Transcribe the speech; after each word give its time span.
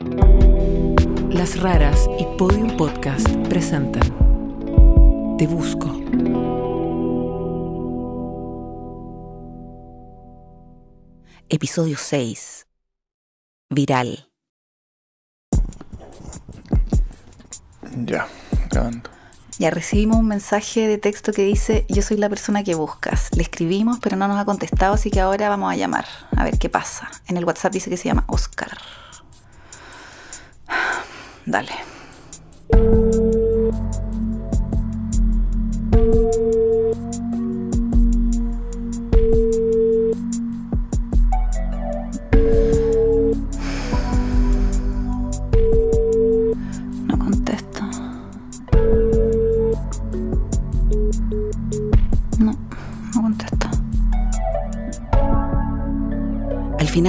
Las 0.00 1.58
Raras 1.60 2.08
y 2.20 2.24
Podium 2.36 2.76
Podcast 2.76 3.28
presentan 3.48 5.36
Te 5.36 5.46
Busco. 5.48 5.88
Episodio 11.48 11.96
6. 11.98 12.66
Viral. 13.70 14.30
Ya, 18.04 18.28
grabando. 18.70 19.10
Ya 19.58 19.70
recibimos 19.70 20.18
un 20.18 20.28
mensaje 20.28 20.86
de 20.86 20.98
texto 20.98 21.32
que 21.32 21.42
dice, 21.42 21.84
yo 21.88 22.02
soy 22.02 22.18
la 22.18 22.28
persona 22.28 22.62
que 22.62 22.76
buscas. 22.76 23.34
Le 23.34 23.42
escribimos, 23.42 23.98
pero 23.98 24.16
no 24.16 24.28
nos 24.28 24.38
ha 24.38 24.44
contestado, 24.44 24.94
así 24.94 25.10
que 25.10 25.18
ahora 25.20 25.48
vamos 25.48 25.72
a 25.72 25.76
llamar. 25.76 26.06
A 26.36 26.44
ver 26.44 26.56
qué 26.58 26.68
pasa. 26.68 27.10
En 27.26 27.36
el 27.36 27.44
WhatsApp 27.44 27.72
dice 27.72 27.90
que 27.90 27.96
se 27.96 28.04
llama 28.04 28.24
Oscar. 28.28 28.78
Dale. 31.48 31.72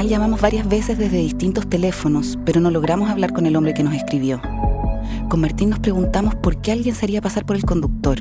Llamamos 0.10 0.42
varias 0.42 0.68
veces 0.68 0.98
desde 0.98 1.18
distintos 1.18 1.70
teléfonos, 1.70 2.40
pero 2.44 2.60
no 2.60 2.72
logramos 2.72 3.12
hablar 3.12 3.32
con 3.32 3.46
el 3.46 3.56
hombre 3.56 3.76
que 3.76 3.84
nos 3.84 3.94
escribió. 3.94 4.42
Con 5.30 5.40
Martín 5.40 5.70
nos 5.70 5.80
preguntamos 5.80 6.34
por 6.36 6.62
qué 6.62 6.72
alguien 6.72 6.96
se 6.96 7.06
haría 7.06 7.22
pasar 7.22 7.46
por 7.46 7.56
el 7.56 7.64
conductor. 7.64 8.20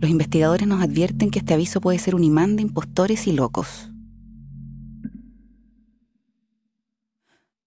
Los 0.00 0.10
investigadores 0.10 0.66
nos 0.66 0.82
advierten 0.82 1.30
que 1.30 1.40
este 1.40 1.52
aviso 1.52 1.80
puede 1.82 1.98
ser 1.98 2.14
un 2.14 2.24
imán 2.24 2.56
de 2.56 2.62
impostores 2.62 3.26
y 3.26 3.32
locos. 3.32 3.90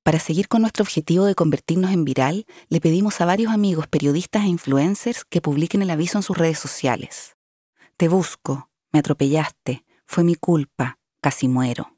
Para 0.01 0.19
seguir 0.19 0.47
con 0.47 0.61
nuestro 0.61 0.83
objetivo 0.83 1.25
de 1.25 1.35
convertirnos 1.35 1.91
en 1.91 2.05
viral, 2.05 2.45
le 2.69 2.81
pedimos 2.81 3.21
a 3.21 3.25
varios 3.25 3.53
amigos 3.53 3.87
periodistas 3.87 4.45
e 4.45 4.47
influencers 4.47 5.25
que 5.25 5.41
publiquen 5.41 5.83
el 5.83 5.91
aviso 5.91 6.17
en 6.17 6.23
sus 6.23 6.37
redes 6.37 6.57
sociales. 6.57 7.37
Te 7.97 8.07
busco, 8.07 8.69
me 8.91 8.99
atropellaste, 8.99 9.85
fue 10.05 10.23
mi 10.23 10.35
culpa, 10.35 10.99
casi 11.21 11.47
muero. 11.47 11.94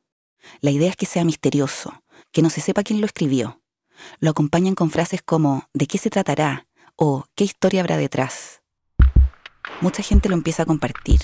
La 0.62 0.72
idea 0.72 0.90
es 0.90 0.96
que 0.96 1.06
sea 1.06 1.24
misterioso, 1.24 2.04
que 2.32 2.42
no 2.42 2.50
se 2.50 2.62
sepa 2.62 2.84
quién 2.84 3.02
lo 3.02 3.06
escribió. 3.06 3.62
Lo 4.20 4.30
acompañan 4.32 4.76
con 4.76 4.92
frases 4.92 5.22
como 5.22 5.68
¿de 5.74 5.88
qué 5.88 5.98
se 5.98 6.10
tratará? 6.10 6.68
o 6.98 7.26
¿qué 7.36 7.44
historia 7.44 7.82
habrá 7.82 7.96
detrás? 7.96 8.62
Mucha 9.82 10.02
gente 10.02 10.30
lo 10.30 10.36
empieza 10.36 10.64
a 10.64 10.66
compartir. 10.66 11.22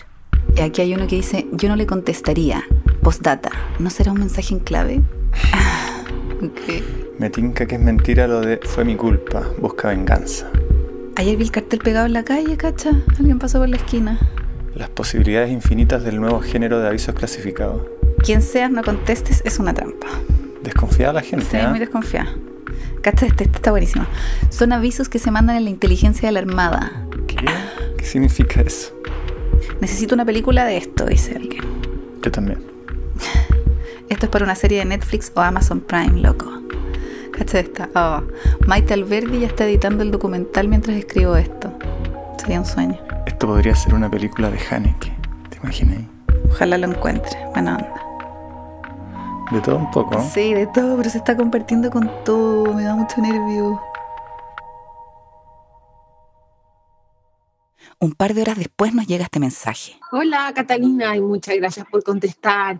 Y 0.55 0.61
aquí 0.61 0.81
hay 0.81 0.93
uno 0.93 1.07
que 1.07 1.15
dice, 1.15 1.47
yo 1.51 1.67
no 1.67 1.75
le 1.75 1.87
contestaría. 1.87 2.63
Postdata, 3.01 3.51
¿no 3.79 3.89
será 3.89 4.11
un 4.11 4.19
mensaje 4.19 4.53
en 4.53 4.59
clave? 4.59 5.01
Ok. 6.41 6.83
Me 7.19 7.29
tinca 7.29 7.65
que 7.65 7.75
es 7.75 7.81
mentira 7.81 8.27
lo 8.27 8.41
de 8.41 8.57
fue 8.57 8.83
mi 8.83 8.97
culpa, 8.97 9.47
busca 9.59 9.87
venganza. 9.89 10.51
Ayer 11.15 11.37
vi 11.37 11.43
el 11.45 11.51
cartel 11.51 11.79
pegado 11.79 12.05
en 12.05 12.11
la 12.11 12.25
calle, 12.25 12.57
¿cacha? 12.57 12.91
Alguien 13.17 13.39
pasó 13.39 13.59
por 13.59 13.69
la 13.69 13.77
esquina. 13.77 14.19
Las 14.75 14.89
posibilidades 14.89 15.51
infinitas 15.51 16.03
del 16.03 16.19
nuevo 16.19 16.41
género 16.41 16.79
de 16.81 16.87
avisos 16.89 17.15
clasificados. 17.15 17.81
Quien 18.23 18.41
seas, 18.41 18.71
no 18.71 18.83
contestes, 18.83 19.41
es 19.45 19.59
una 19.59 19.73
trampa. 19.73 20.07
Desconfiada 20.63 21.13
la 21.13 21.21
gente, 21.21 21.45
Sí, 21.51 21.57
¿ah? 21.57 21.69
muy 21.69 21.79
desconfiada. 21.79 22.29
Cacha, 23.01 23.25
este, 23.25 23.43
este 23.43 23.57
está 23.57 23.71
buenísimo. 23.71 24.05
Son 24.49 24.71
avisos 24.71 25.09
que 25.09 25.19
se 25.19 25.29
mandan 25.29 25.57
en 25.57 25.65
la 25.65 25.69
inteligencia 25.69 26.29
de 26.29 26.31
la 26.31 26.39
Armada. 26.39 27.05
¿Qué? 27.27 27.35
¿Qué 27.97 28.05
significa 28.05 28.61
eso? 28.61 28.93
Necesito 29.81 30.15
una 30.15 30.23
película 30.23 30.63
de 30.65 30.77
esto, 30.77 31.05
dice 31.05 31.35
alguien. 31.35 31.63
Yo 32.21 32.31
también. 32.31 32.63
Esto 34.07 34.25
es 34.27 34.31
para 34.31 34.45
una 34.45 34.55
serie 34.55 34.79
de 34.79 34.85
Netflix 34.85 35.31
o 35.35 35.41
Amazon 35.41 35.81
Prime, 35.81 36.21
loco. 36.21 36.45
Cacha 37.37 37.59
esta. 37.59 37.89
Oh. 37.95 38.21
Maite 38.67 38.93
Alberdi 38.93 39.39
ya 39.41 39.47
está 39.47 39.65
editando 39.65 40.03
el 40.03 40.11
documental 40.11 40.69
mientras 40.69 40.95
escribo 40.95 41.35
esto. 41.35 41.73
Sería 42.39 42.59
un 42.59 42.65
sueño. 42.65 42.97
Esto 43.25 43.47
podría 43.47 43.75
ser 43.75 43.93
una 43.95 44.09
película 44.09 44.49
de 44.49 44.59
Haneke. 44.69 45.11
¿Te 45.49 45.57
imaginas? 45.57 45.97
Ojalá 46.49 46.77
lo 46.77 46.87
encuentre. 46.87 47.37
Buena 47.53 47.77
onda. 47.77 48.02
De 49.53 49.61
todo 49.61 49.75
un 49.75 49.91
poco. 49.91 50.19
Sí, 50.33 50.51
de 50.51 50.65
todo, 50.65 50.97
pero 50.97 51.11
se 51.11 51.19
está 51.19 51.37
compartiendo 51.37 51.91
con 51.91 52.09
todo. 52.25 52.73
Me 52.73 52.85
da 52.85 52.95
mucho 52.95 53.21
nervio. 53.21 53.79
Un 57.99 58.13
par 58.13 58.33
de 58.33 58.41
horas 58.41 58.57
después 58.57 58.95
nos 58.95 59.05
llega 59.05 59.25
este 59.25 59.39
mensaje. 59.39 59.99
Hola 60.11 60.51
Catalina 60.55 61.15
y 61.15 61.21
muchas 61.21 61.55
gracias 61.57 61.85
por 61.85 62.03
contestar. 62.03 62.79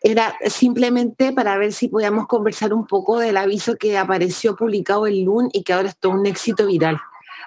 Era 0.00 0.34
simplemente 0.48 1.32
para 1.32 1.56
ver 1.56 1.72
si 1.72 1.86
podíamos 1.86 2.26
conversar 2.26 2.74
un 2.74 2.84
poco 2.84 3.20
del 3.20 3.36
aviso 3.36 3.76
que 3.76 3.96
apareció 3.96 4.56
publicado 4.56 5.06
el 5.06 5.22
lunes 5.22 5.52
y 5.54 5.62
que 5.62 5.72
ahora 5.72 5.90
es 5.90 5.96
todo 5.98 6.14
un 6.14 6.26
éxito 6.26 6.66
viral. 6.66 7.00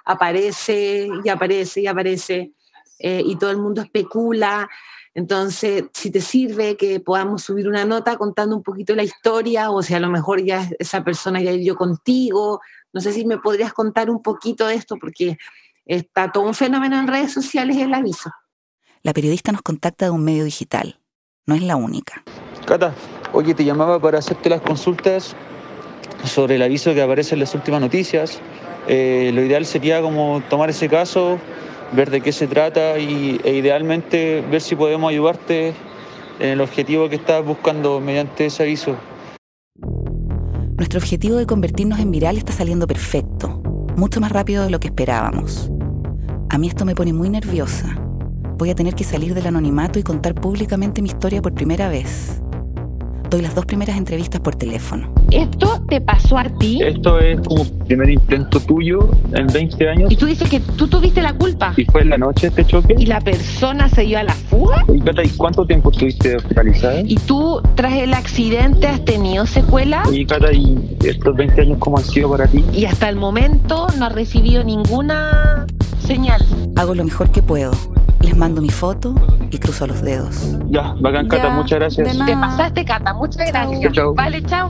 Aparece 0.06 1.10
y 1.26 1.28
aparece 1.28 1.82
y 1.82 1.88
aparece 1.88 2.54
eh, 3.00 3.22
y 3.26 3.36
todo 3.36 3.52
el 3.52 3.58
mundo 3.58 3.82
especula. 3.82 4.70
Entonces, 5.14 5.86
si 5.94 6.10
te 6.10 6.22
sirve 6.22 6.78
que 6.78 7.00
podamos 7.00 7.44
subir 7.44 7.68
una 7.68 7.84
nota 7.84 8.16
contando 8.18 8.56
un 8.56 8.64
poquito 8.64 8.96
la 8.96 9.04
historia 9.04 9.70
o 9.72 9.84
si 9.84 9.94
a 9.94 10.00
lo 10.00 10.10
mejor 10.10 10.44
ya 10.44 10.70
esa 10.80 11.04
persona 11.04 11.42
ya 11.42 11.52
vivió 11.52 11.76
contigo, 11.76 12.62
no 12.94 13.02
sé 13.02 13.12
si 13.12 13.26
me 13.26 13.38
podrías 13.38 13.74
contar 13.74 14.10
un 14.10 14.22
poquito 14.22 14.68
de 14.68 14.76
esto 14.76 14.96
porque 15.00 15.38
está 15.86 16.32
todo 16.32 16.44
un 16.44 16.54
fenómeno 16.54 16.98
en 16.98 17.08
redes 17.08 17.34
sociales 17.34 17.78
el 17.78 17.94
aviso. 17.94 18.32
La 19.04 19.14
periodista 19.14 19.52
nos 19.52 19.62
contacta 19.62 20.06
de 20.06 20.12
un 20.12 20.24
medio 20.24 20.46
digital. 20.46 21.00
No 21.46 21.56
es 21.56 21.64
la 21.64 21.76
única. 21.76 22.24
Cata, 22.66 22.94
oye, 23.34 23.54
te 23.54 23.66
llamaba 23.66 24.00
para 24.00 24.20
hacerte 24.20 24.50
las 24.50 24.62
consultas 24.62 25.36
sobre 26.24 26.56
el 26.56 26.62
aviso 26.62 26.94
que 26.94 27.02
aparece 27.02 27.36
en 27.36 27.42
las 27.42 27.54
últimas 27.56 27.82
noticias. 27.82 28.40
Eh, 28.88 29.32
lo 29.34 29.44
ideal 29.44 29.66
sería 29.66 30.02
como 30.02 30.42
tomar 30.50 30.70
ese 30.70 30.88
caso, 30.88 31.40
ver 31.94 32.10
de 32.10 32.22
qué 32.22 32.32
se 32.32 32.48
trata 32.48 32.98
y, 33.00 33.40
e 33.44 33.56
idealmente 33.56 34.44
ver 34.50 34.62
si 34.62 34.76
podemos 34.76 35.10
ayudarte 35.10 35.74
en 36.40 36.50
el 36.50 36.62
objetivo 36.62 37.10
que 37.10 37.16
estás 37.16 37.46
buscando 37.46 38.00
mediante 38.00 38.46
ese 38.46 38.64
aviso. 38.64 38.96
Nuestro 40.78 41.00
objetivo 41.00 41.36
de 41.36 41.46
convertirnos 41.46 42.00
en 42.00 42.12
viral 42.12 42.38
está 42.38 42.52
saliendo 42.52 42.88
perfecto, 42.88 43.62
mucho 43.96 44.20
más 44.20 44.32
rápido 44.32 44.64
de 44.64 44.72
lo 44.72 44.80
que 44.80 44.88
esperábamos. 44.88 45.70
A 46.50 46.58
mí 46.58 46.68
esto 46.68 46.86
me 46.86 46.96
pone 46.96 47.14
muy 47.14 47.30
nerviosa. 47.30 47.96
Voy 48.58 48.72
a 48.72 48.76
tener 48.76 48.96
que 48.96 49.04
salir 49.04 49.34
del 49.34 49.48
anonimato 49.48 50.00
y 50.00 50.04
contar 50.04 50.36
públicamente 50.36 51.02
mi 51.02 51.10
historia 51.10 51.42
por 51.42 51.54
primera 51.54 51.88
vez. 51.88 52.41
Doy 53.32 53.42
las 53.42 53.56
dos 53.56 53.66
primeras 53.66 53.96
entrevistas 53.96 54.42
por 54.42 54.58
teléfono. 54.58 55.10
¿Esto 55.32 55.82
te 55.88 56.02
pasó 56.02 56.38
a 56.38 56.44
ti? 56.44 56.82
Esto 56.84 57.18
es 57.18 57.40
como 57.40 57.64
primer 57.86 58.10
intento 58.10 58.60
tuyo 58.60 59.10
en 59.34 59.48
20 59.48 59.90
años 59.90 60.12
Y 60.12 60.18
tú 60.18 60.26
dices 60.26 60.50
que 60.50 60.60
tú 60.60 60.86
tuviste 60.86 61.22
la 61.22 61.32
culpa. 61.38 61.74
y 61.78 61.86
fue 61.86 62.02
en 62.02 62.10
la 62.10 62.18
noche 62.18 62.48
este 62.48 62.66
choque. 62.66 62.94
¿Y 62.98 63.06
la 63.06 63.22
persona 63.22 63.88
se 63.88 64.02
dio 64.02 64.20
a 64.20 64.24
la 64.24 64.34
fuga? 64.34 64.84
Y 64.94 65.00
Cata, 65.00 65.24
¿y 65.24 65.30
cuánto 65.30 65.66
tiempo 65.66 65.92
estuviste 65.92 66.36
hospitalizada? 66.36 67.00
¿Y 67.06 67.16
tú, 67.26 67.62
tras 67.76 67.94
el 67.94 68.14
accidente, 68.14 68.88
has 68.88 69.06
tenido 69.06 69.46
secuela? 69.46 70.04
Y 70.12 70.26
Cata, 70.26 70.52
¿y 70.52 70.78
estos 71.06 71.34
20 71.34 71.62
años 71.62 71.78
cómo 71.80 72.00
han 72.00 72.04
sido 72.04 72.30
para 72.32 72.48
ti? 72.48 72.66
Y 72.74 72.84
hasta 72.84 73.08
el 73.08 73.16
momento 73.16 73.88
no 73.98 74.08
has 74.08 74.14
recibido 74.14 74.62
ninguna 74.66 75.66
señal. 76.06 76.46
Hago 76.76 76.96
lo 76.96 77.06
mejor 77.06 77.32
que 77.32 77.42
puedo. 77.42 77.72
Les 78.22 78.38
mando 78.38 78.62
mi 78.62 78.70
foto 78.70 79.16
y 79.50 79.58
cruzo 79.58 79.88
los 79.88 80.02
dedos. 80.02 80.58
Ya, 80.70 80.94
bacán, 81.00 81.28
Cata, 81.28 81.44
Ya, 81.44 81.50
muchas 81.50 81.80
gracias. 81.80 82.26
Te 82.26 82.34
pasaste, 82.34 82.86
Cata. 82.86 83.14
Muchas 83.14 83.52
gracias. 83.52 83.94
Vale, 84.16 84.44
chao. 84.44 84.70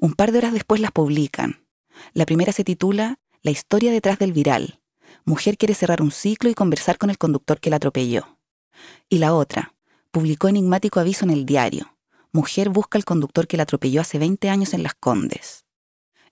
Un 0.00 0.14
par 0.14 0.32
de 0.32 0.38
horas 0.38 0.52
después 0.52 0.80
las 0.80 0.90
publican. 0.90 1.64
La 2.12 2.26
primera 2.26 2.52
se 2.52 2.64
titula 2.64 3.18
La 3.42 3.50
historia 3.50 3.92
detrás 3.92 4.18
del 4.18 4.32
viral. 4.32 4.80
Mujer 5.24 5.56
quiere 5.56 5.74
cerrar 5.74 6.02
un 6.02 6.10
ciclo 6.10 6.50
y 6.50 6.54
conversar 6.54 6.98
con 6.98 7.10
el 7.10 7.18
conductor 7.18 7.60
que 7.60 7.70
la 7.70 7.76
atropelló. 7.76 8.38
Y 9.08 9.18
la 9.18 9.34
otra, 9.34 9.74
publicó 10.10 10.48
enigmático 10.48 10.98
aviso 10.98 11.24
en 11.24 11.30
el 11.30 11.46
diario. 11.46 11.96
Mujer 12.32 12.70
busca 12.70 12.98
al 12.98 13.04
conductor 13.04 13.46
que 13.46 13.56
la 13.56 13.62
atropelló 13.62 14.00
hace 14.00 14.18
20 14.18 14.50
años 14.50 14.74
en 14.74 14.82
Las 14.82 14.94
Condes. 14.94 15.64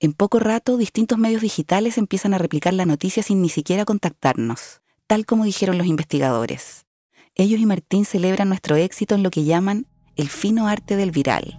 En 0.00 0.14
poco 0.14 0.38
rato, 0.38 0.78
distintos 0.78 1.18
medios 1.18 1.42
digitales 1.42 1.98
empiezan 1.98 2.34
a 2.34 2.38
replicar 2.38 2.72
la 2.72 2.86
noticia 2.86 3.22
sin 3.22 3.42
ni 3.42 3.50
siquiera 3.50 3.84
contactarnos, 3.84 4.80
tal 5.10 5.26
como 5.26 5.42
dijeron 5.42 5.76
los 5.76 5.88
investigadores. 5.88 6.86
Ellos 7.34 7.58
y 7.58 7.66
Martín 7.66 8.04
celebran 8.04 8.48
nuestro 8.48 8.76
éxito 8.76 9.16
en 9.16 9.24
lo 9.24 9.30
que 9.30 9.42
llaman 9.42 9.86
el 10.14 10.28
fino 10.28 10.68
arte 10.68 10.94
del 10.94 11.10
viral. 11.10 11.58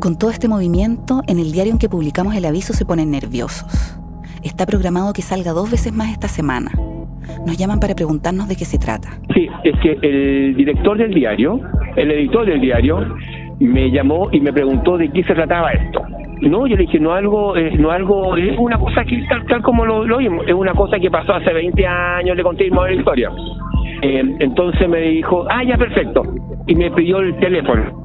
Con 0.00 0.18
todo 0.18 0.32
este 0.32 0.48
movimiento, 0.48 1.22
en 1.28 1.38
el 1.38 1.52
diario 1.52 1.72
en 1.72 1.78
que 1.78 1.88
publicamos 1.88 2.34
el 2.34 2.46
aviso 2.46 2.72
se 2.72 2.84
ponen 2.84 3.12
nerviosos. 3.12 3.96
Está 4.42 4.66
programado 4.66 5.12
que 5.12 5.22
salga 5.22 5.52
dos 5.52 5.70
veces 5.70 5.92
más 5.92 6.10
esta 6.10 6.26
semana. 6.26 6.72
Nos 7.46 7.56
llaman 7.56 7.78
para 7.78 7.94
preguntarnos 7.94 8.48
de 8.48 8.56
qué 8.56 8.64
se 8.64 8.78
trata. 8.78 9.20
Sí, 9.34 9.46
es 9.62 9.78
que 9.80 9.92
el 10.02 10.56
director 10.56 10.98
del 10.98 11.14
diario 11.14 11.60
el 11.96 12.10
editor 12.10 12.44
del 12.46 12.60
diario 12.60 13.14
me 13.60 13.90
llamó 13.92 14.28
y 14.32 14.40
me 14.40 14.52
preguntó 14.52 14.98
de 14.98 15.10
qué 15.10 15.22
se 15.22 15.32
trataba 15.32 15.70
esto. 15.70 16.02
No, 16.40 16.66
yo 16.66 16.76
le 16.76 16.82
dije, 16.82 16.98
no 16.98 17.12
algo, 17.12 17.56
eh, 17.56 17.72
no 17.78 17.90
algo, 17.90 18.36
es 18.36 18.58
una 18.58 18.78
cosa 18.78 19.04
que 19.04 19.24
tal, 19.28 19.46
tal 19.46 19.62
como 19.62 19.84
lo, 19.84 20.04
lo 20.04 20.16
oímos, 20.16 20.44
es 20.46 20.54
una 20.54 20.72
cosa 20.74 20.98
que 20.98 21.10
pasó 21.10 21.34
hace 21.34 21.52
20 21.52 21.86
años, 21.86 22.36
le 22.36 22.42
conté 22.42 22.68
la 22.68 22.92
historia. 22.92 23.30
Eh, 24.02 24.22
entonces 24.40 24.88
me 24.88 25.00
dijo, 25.00 25.46
ah, 25.48 25.64
ya, 25.64 25.76
perfecto. 25.76 26.22
Y 26.66 26.74
me 26.74 26.90
pidió 26.90 27.20
el 27.20 27.36
teléfono. 27.38 28.04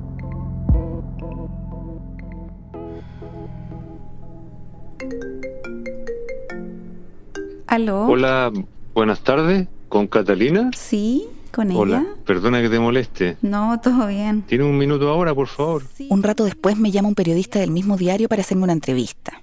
¿Aló? 7.67 8.07
Hola, 8.07 8.51
buenas 8.93 9.21
tardes, 9.23 9.67
¿con 9.89 10.07
Catalina? 10.07 10.71
Sí, 10.73 11.27
con 11.49 11.71
ella. 11.71 11.79
Hola, 11.79 12.05
perdona 12.25 12.61
que 12.61 12.69
te 12.69 12.79
moleste. 12.79 13.37
No, 13.41 13.79
todo 13.81 14.07
bien. 14.07 14.43
¿Tiene 14.43 14.63
un 14.63 14.77
minuto 14.77 15.09
ahora, 15.09 15.33
por 15.33 15.47
favor? 15.47 15.83
Un 16.09 16.23
rato 16.23 16.45
después 16.45 16.77
me 16.77 16.91
llama 16.91 17.09
un 17.09 17.15
periodista 17.15 17.59
del 17.59 17.71
mismo 17.71 17.97
diario 17.97 18.29
para 18.29 18.41
hacerme 18.41 18.63
una 18.63 18.73
entrevista. 18.73 19.41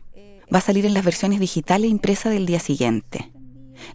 Va 0.53 0.59
a 0.59 0.63
salir 0.63 0.87
en 0.87 0.95
las 0.95 1.05
versiones 1.05 1.41
digitales 1.41 1.89
e 1.89 1.91
impresas 1.91 2.33
del 2.33 2.47
día 2.47 2.61
siguiente. 2.61 3.31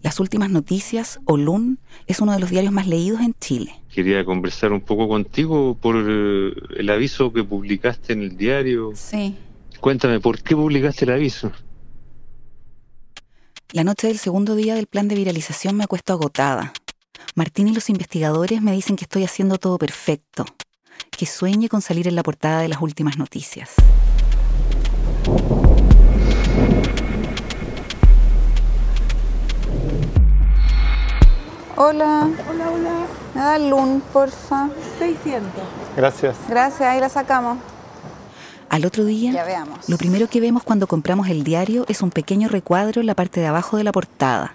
Las 0.01 0.19
últimas 0.19 0.49
noticias, 0.49 1.19
o 1.25 1.37
LUN, 1.37 1.79
es 2.07 2.19
uno 2.19 2.33
de 2.33 2.39
los 2.39 2.49
diarios 2.49 2.73
más 2.73 2.87
leídos 2.87 3.21
en 3.21 3.33
Chile. 3.39 3.73
Quería 3.93 4.23
conversar 4.25 4.71
un 4.71 4.81
poco 4.81 5.07
contigo 5.07 5.77
por 5.79 5.95
eh, 5.97 6.53
el 6.77 6.89
aviso 6.89 7.31
que 7.33 7.43
publicaste 7.43 8.13
en 8.13 8.21
el 8.21 8.37
diario. 8.37 8.91
Sí. 8.95 9.35
Cuéntame, 9.79 10.19
¿por 10.19 10.41
qué 10.41 10.55
publicaste 10.55 11.05
el 11.05 11.11
aviso? 11.11 11.51
La 13.73 13.83
noche 13.83 14.07
del 14.07 14.17
segundo 14.17 14.55
día 14.55 14.75
del 14.75 14.87
plan 14.87 15.07
de 15.07 15.15
viralización 15.15 15.77
me 15.77 15.85
acuesto 15.85 16.13
agotada. 16.13 16.73
Martín 17.35 17.67
y 17.67 17.73
los 17.73 17.89
investigadores 17.89 18.61
me 18.61 18.71
dicen 18.73 18.95
que 18.95 19.05
estoy 19.05 19.23
haciendo 19.23 19.57
todo 19.57 19.77
perfecto, 19.77 20.45
que 21.11 21.25
sueñe 21.25 21.69
con 21.69 21.81
salir 21.81 22.07
en 22.07 22.15
la 22.15 22.23
portada 22.23 22.61
de 22.61 22.67
las 22.67 22.81
últimas 22.81 23.17
noticias. 23.17 23.71
Hola. 31.77 32.29
Hola, 32.49 32.69
hola. 32.69 33.07
Me 33.33 33.41
da 33.41 33.57
LUN, 33.57 34.01
porfa. 34.13 34.69
600. 34.99 35.49
Gracias. 35.95 36.35
Gracias, 36.47 36.81
ahí 36.81 36.99
la 36.99 37.09
sacamos. 37.09 37.57
Al 38.69 38.85
otro 38.85 39.03
día, 39.03 39.31
Ya 39.33 39.43
veamos. 39.43 39.89
lo 39.89 39.97
primero 39.97 40.27
que 40.29 40.39
vemos 40.39 40.63
cuando 40.63 40.87
compramos 40.87 41.27
el 41.27 41.43
diario 41.43 41.85
es 41.89 42.01
un 42.01 42.09
pequeño 42.09 42.47
recuadro 42.47 43.01
en 43.01 43.07
la 43.07 43.15
parte 43.15 43.41
de 43.41 43.47
abajo 43.47 43.77
de 43.77 43.83
la 43.83 43.91
portada. 43.91 44.53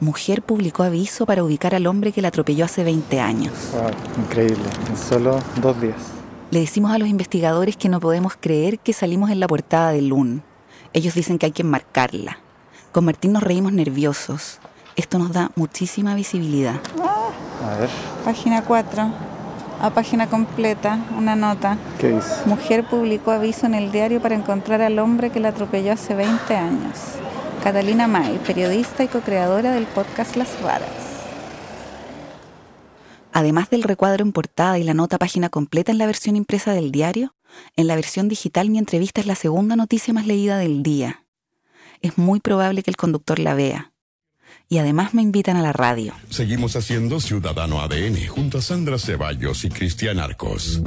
Mujer 0.00 0.42
publicó 0.42 0.84
aviso 0.84 1.26
para 1.26 1.42
ubicar 1.42 1.74
al 1.74 1.88
hombre 1.88 2.12
que 2.12 2.22
la 2.22 2.28
atropelló 2.28 2.64
hace 2.64 2.84
20 2.84 3.20
años. 3.20 3.52
Wow, 3.72 3.90
increíble. 4.24 4.62
En 4.88 4.96
solo 4.96 5.40
dos 5.60 5.80
días. 5.80 5.96
Le 6.52 6.60
decimos 6.60 6.92
a 6.92 6.98
los 6.98 7.08
investigadores 7.08 7.76
que 7.76 7.88
no 7.88 7.98
podemos 7.98 8.34
creer 8.38 8.78
que 8.78 8.92
salimos 8.92 9.30
en 9.30 9.40
la 9.40 9.48
portada 9.48 9.90
de 9.90 10.02
LUN. 10.02 10.44
Ellos 10.92 11.14
dicen 11.14 11.36
que 11.36 11.46
hay 11.46 11.52
que 11.52 11.62
enmarcarla. 11.62 12.38
Con 12.92 13.06
Martín 13.06 13.32
nos 13.32 13.42
reímos 13.42 13.72
nerviosos. 13.72 14.60
Esto 14.94 15.18
nos 15.18 15.32
da 15.32 15.50
muchísima 15.56 16.14
visibilidad. 16.14 16.76
A 17.64 17.76
ver, 17.78 17.90
Página 18.24 18.62
4. 18.62 19.10
A 19.80 19.90
página 19.90 20.28
completa, 20.28 20.98
una 21.16 21.34
nota. 21.34 21.76
¿qué 22.00 22.10
dice? 22.10 22.46
Mujer 22.46 22.84
publicó 22.88 23.32
aviso 23.32 23.66
en 23.66 23.74
el 23.74 23.92
diario 23.92 24.20
para 24.22 24.36
encontrar 24.36 24.80
al 24.80 24.98
hombre 25.00 25.30
que 25.30 25.40
la 25.40 25.48
atropelló 25.48 25.92
hace 25.92 26.14
20 26.14 26.56
años. 26.56 27.18
Catalina 27.68 28.08
May, 28.08 28.38
periodista 28.46 29.04
y 29.04 29.08
co-creadora 29.08 29.72
del 29.72 29.84
podcast 29.84 30.36
Las 30.36 30.58
Raras. 30.62 30.88
Además 33.30 33.68
del 33.68 33.82
recuadro 33.82 34.24
en 34.24 34.32
portada 34.32 34.78
y 34.78 34.84
la 34.84 34.94
nota 34.94 35.18
página 35.18 35.50
completa 35.50 35.92
en 35.92 35.98
la 35.98 36.06
versión 36.06 36.34
impresa 36.34 36.72
del 36.72 36.90
diario, 36.90 37.34
en 37.76 37.86
la 37.86 37.94
versión 37.94 38.26
digital 38.26 38.70
mi 38.70 38.78
entrevista 38.78 39.20
es 39.20 39.26
la 39.26 39.34
segunda 39.34 39.76
noticia 39.76 40.14
más 40.14 40.26
leída 40.26 40.56
del 40.56 40.82
día. 40.82 41.26
Es 42.00 42.16
muy 42.16 42.40
probable 42.40 42.82
que 42.82 42.90
el 42.90 42.96
conductor 42.96 43.38
la 43.38 43.52
vea. 43.52 43.92
Y 44.70 44.78
además 44.78 45.12
me 45.12 45.20
invitan 45.20 45.58
a 45.58 45.62
la 45.62 45.74
radio. 45.74 46.14
Seguimos 46.30 46.74
haciendo 46.74 47.20
Ciudadano 47.20 47.82
ADN 47.82 48.28
junto 48.28 48.56
a 48.56 48.62
Sandra 48.62 48.98
Ceballos 48.98 49.66
y 49.66 49.68
Cristian 49.68 50.20
Arcos. 50.20 50.80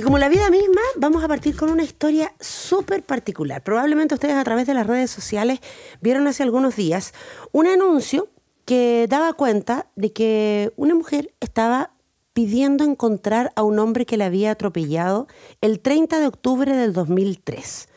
Y 0.00 0.02
como 0.02 0.16
la 0.16 0.30
vida 0.30 0.48
misma, 0.48 0.80
vamos 0.96 1.22
a 1.22 1.28
partir 1.28 1.54
con 1.54 1.68
una 1.68 1.82
historia 1.82 2.32
súper 2.40 3.02
particular. 3.02 3.62
Probablemente 3.62 4.14
ustedes 4.14 4.34
a 4.36 4.44
través 4.44 4.66
de 4.66 4.72
las 4.72 4.86
redes 4.86 5.10
sociales 5.10 5.60
vieron 6.00 6.26
hace 6.26 6.42
algunos 6.42 6.74
días 6.74 7.12
un 7.52 7.66
anuncio 7.66 8.28
que 8.64 9.04
daba 9.10 9.34
cuenta 9.34 9.88
de 9.96 10.10
que 10.14 10.72
una 10.76 10.94
mujer 10.94 11.34
estaba 11.40 11.92
pidiendo 12.32 12.82
encontrar 12.84 13.52
a 13.56 13.62
un 13.62 13.78
hombre 13.78 14.06
que 14.06 14.16
la 14.16 14.24
había 14.24 14.52
atropellado 14.52 15.26
el 15.60 15.80
30 15.80 16.18
de 16.18 16.28
octubre 16.28 16.74
del 16.74 16.94
2003. 16.94 17.89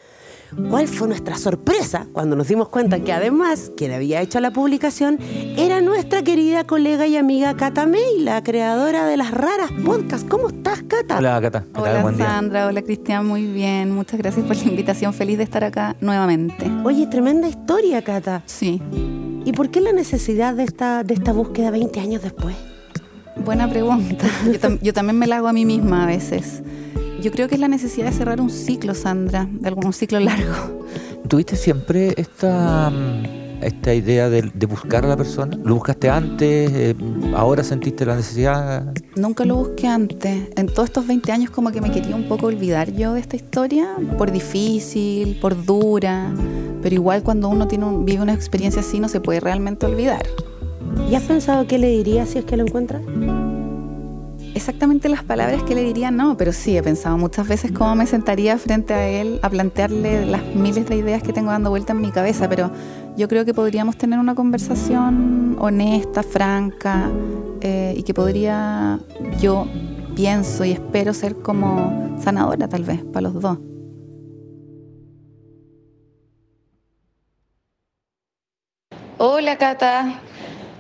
¿Cuál 0.70 0.88
fue 0.88 1.08
nuestra 1.08 1.38
sorpresa 1.38 2.08
cuando 2.14 2.36
nos 2.36 2.48
dimos 2.48 2.70
cuenta 2.70 3.00
que 3.00 3.12
además 3.14 3.72
quien 3.76 3.92
había 3.92 4.22
hecho 4.22 4.40
la 4.40 4.52
publicación 4.52 5.18
era 5.58 5.82
nuestra 5.82 6.24
querida 6.24 6.64
colega 6.66 7.08
y 7.08 7.18
amiga 7.18 7.56
Cata 7.56 7.86
May, 7.86 8.20
la 8.20 8.44
creadora 8.44 9.06
de 9.06 9.18
las 9.18 9.32
raras 9.32 9.72
podcasts? 9.86 10.26
¿Cómo 10.30 10.50
estás, 10.50 10.84
Cata? 10.84 11.18
Hola, 11.18 11.40
Cata. 11.42 11.64
¿Qué 11.64 11.72
tal? 11.74 11.82
Hola 11.84 12.02
Buen 12.02 12.18
día. 12.18 12.26
Sandra, 12.26 12.68
hola 12.68 12.82
Cristian, 12.82 13.26
muy 13.28 13.46
bien. 13.48 13.92
Muchas 13.94 14.20
gracias 14.20 14.46
por 14.46 14.56
la 14.56 14.64
invitación. 14.64 15.14
Feliz 15.14 15.38
de 15.38 15.44
estar 15.44 15.64
acá 15.64 15.96
nuevamente. 16.02 16.70
Oye, 16.84 17.08
tremenda 17.08 17.48
historia, 17.48 18.02
Cata. 18.04 18.44
Sí, 18.46 18.82
¿Y 19.46 19.52
por 19.52 19.70
qué 19.72 19.82
la 19.82 19.92
necesidad 19.92 20.54
de 20.56 20.64
esta, 20.64 21.04
de 21.04 21.14
esta 21.16 21.34
búsqueda 21.34 21.70
20 21.72 22.00
años 22.00 22.22
después? 22.22 22.56
buena 23.36 23.68
pregunta. 23.70 24.26
Yo, 24.46 24.54
tam- 24.54 24.80
yo 24.82 24.94
también 24.94 25.18
me 25.20 25.28
la 25.28 25.38
hago 25.38 25.48
a 25.50 25.54
mí 25.54 25.66
misma 25.66 26.04
a 26.04 26.08
veces. 26.08 26.62
Yo 27.24 27.32
creo 27.32 27.48
que 27.48 27.56
es 27.56 27.62
la 27.62 27.70
necesidad 27.70 28.08
de 28.08 28.12
cerrar 28.12 28.42
un 28.42 28.50
ciclo, 28.50 28.94
Sandra, 28.94 29.48
de 29.50 29.68
algún 29.68 29.86
un 29.88 29.94
ciclo 29.94 30.20
largo. 30.20 30.54
¿Tuviste 31.28 31.56
siempre 31.56 32.14
esta, 32.18 32.90
mm, 32.90 33.64
esta 33.64 33.94
idea 33.94 34.30
de, 34.30 34.52
de 34.54 34.66
buscar 34.66 35.06
a 35.06 35.08
la 35.08 35.16
persona? 35.16 35.58
¿Lo 35.64 35.76
buscaste 35.76 36.10
antes? 36.10 36.70
Eh, 36.74 36.96
¿Ahora 37.34 37.64
sentiste 37.64 38.06
la 38.06 38.18
necesidad? 38.18 38.94
Nunca 39.16 39.46
lo 39.46 39.56
busqué 39.56 39.88
antes. 39.88 40.50
En 40.58 40.68
todos 40.68 40.90
estos 40.90 41.08
20 41.08 41.32
años 41.32 41.50
como 41.50 41.72
que 41.72 41.80
me 41.80 41.92
quería 41.92 42.14
un 42.16 42.28
poco 42.28 42.48
olvidar 42.48 42.92
yo 42.92 43.14
de 43.14 43.22
esta 43.22 43.38
historia, 43.38 43.88
por 44.18 44.32
difícil, 44.32 45.38
por 45.40 45.66
dura, 45.66 46.30
pero 46.82 46.94
igual 46.94 47.24
cuando 47.24 47.48
uno 47.48 47.70
tiene 47.70 47.86
un- 47.86 48.04
vive 48.04 48.22
una 48.22 48.34
experiencia 48.34 48.82
así 48.82 49.00
no 49.00 49.08
se 49.08 49.22
puede 49.22 49.40
realmente 49.40 49.86
olvidar. 49.86 50.26
¿Y 51.10 51.16
has 51.16 51.24
pensado 51.24 51.66
qué 51.68 51.78
le 51.78 51.88
dirías 51.88 52.30
si 52.30 52.40
es 52.40 52.46
que 52.46 52.58
lo 52.58 52.64
encuentras? 52.66 53.02
Exactamente 54.64 55.10
las 55.10 55.26
palabras 55.26 55.62
que 55.64 55.76
le 55.76 55.84
diría 55.84 56.10
no, 56.10 56.38
pero 56.38 56.54
sí 56.54 56.78
he 56.78 56.82
pensado 56.82 57.18
muchas 57.18 57.50
veces 57.50 57.74
cómo 57.74 57.96
me 57.96 58.08
sentaría 58.08 58.58
frente 58.58 58.94
a 58.94 59.10
él 59.10 59.42
a 59.42 59.50
plantearle 59.50 60.26
las 60.26 60.42
miles 60.56 60.88
de 60.88 60.96
ideas 60.96 61.22
que 61.22 61.34
tengo 61.34 61.52
dando 61.52 61.70
vuelta 61.70 61.92
en 61.92 62.00
mi 62.00 62.12
cabeza, 62.12 62.48
pero 62.48 62.72
yo 63.18 63.28
creo 63.28 63.44
que 63.44 63.54
podríamos 63.54 63.98
tener 63.98 64.20
una 64.20 64.36
conversación 64.36 65.58
honesta, 65.60 66.24
franca, 66.24 67.12
eh, 67.60 67.94
y 67.98 68.04
que 68.04 68.14
podría, 68.14 69.02
yo 69.38 69.68
pienso 70.16 70.64
y 70.64 70.72
espero 70.72 71.14
ser 71.14 71.36
como 71.36 72.18
sanadora 72.24 72.70
tal 72.70 72.86
vez 72.86 73.04
para 73.04 73.30
los 73.30 73.42
dos. 73.42 73.58
Hola 79.18 79.58
Cata, 79.58 80.22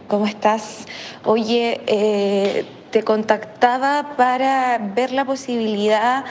¿cómo 0.07 0.25
estás? 0.25 0.85
Oye, 1.25 1.81
eh, 1.85 2.65
te 2.93 3.03
contactaba 3.03 4.15
para 4.15 4.77
ver 4.77 5.12
la 5.12 5.25
posibilidad 5.25 6.25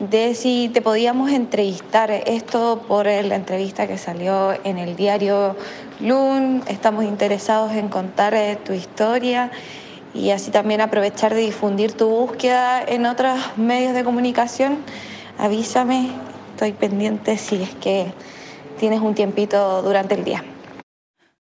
de 0.00 0.34
si 0.34 0.68
te 0.68 0.82
podíamos 0.82 1.30
entrevistar. 1.30 2.10
Esto 2.10 2.82
por 2.88 3.06
la 3.06 3.36
entrevista 3.36 3.86
que 3.86 3.98
salió 3.98 4.52
en 4.64 4.78
el 4.78 4.96
diario 4.96 5.54
Lun. 6.00 6.64
Estamos 6.66 7.04
interesados 7.04 7.70
en 7.70 7.88
contar 7.88 8.34
eh, 8.34 8.58
tu 8.64 8.72
historia 8.72 9.52
y 10.12 10.30
así 10.30 10.50
también 10.50 10.80
aprovechar 10.80 11.34
de 11.34 11.40
difundir 11.40 11.92
tu 11.92 12.08
búsqueda 12.08 12.82
en 12.82 13.06
otros 13.06 13.38
medios 13.56 13.94
de 13.94 14.02
comunicación. 14.02 14.78
Avísame, 15.38 16.10
estoy 16.50 16.72
pendiente 16.72 17.38
si 17.38 17.62
es 17.62 17.76
que 17.76 18.12
tienes 18.76 19.02
un 19.02 19.14
tiempito 19.14 19.82
durante 19.82 20.16
el 20.16 20.24
día. 20.24 20.44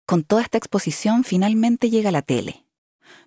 Con 0.05 0.24
toda 0.24 0.41
esta 0.41 0.58
exposición 0.58 1.24
finalmente 1.24 1.89
llega 1.89 2.12
la 2.12 2.24
tele. 2.24 2.64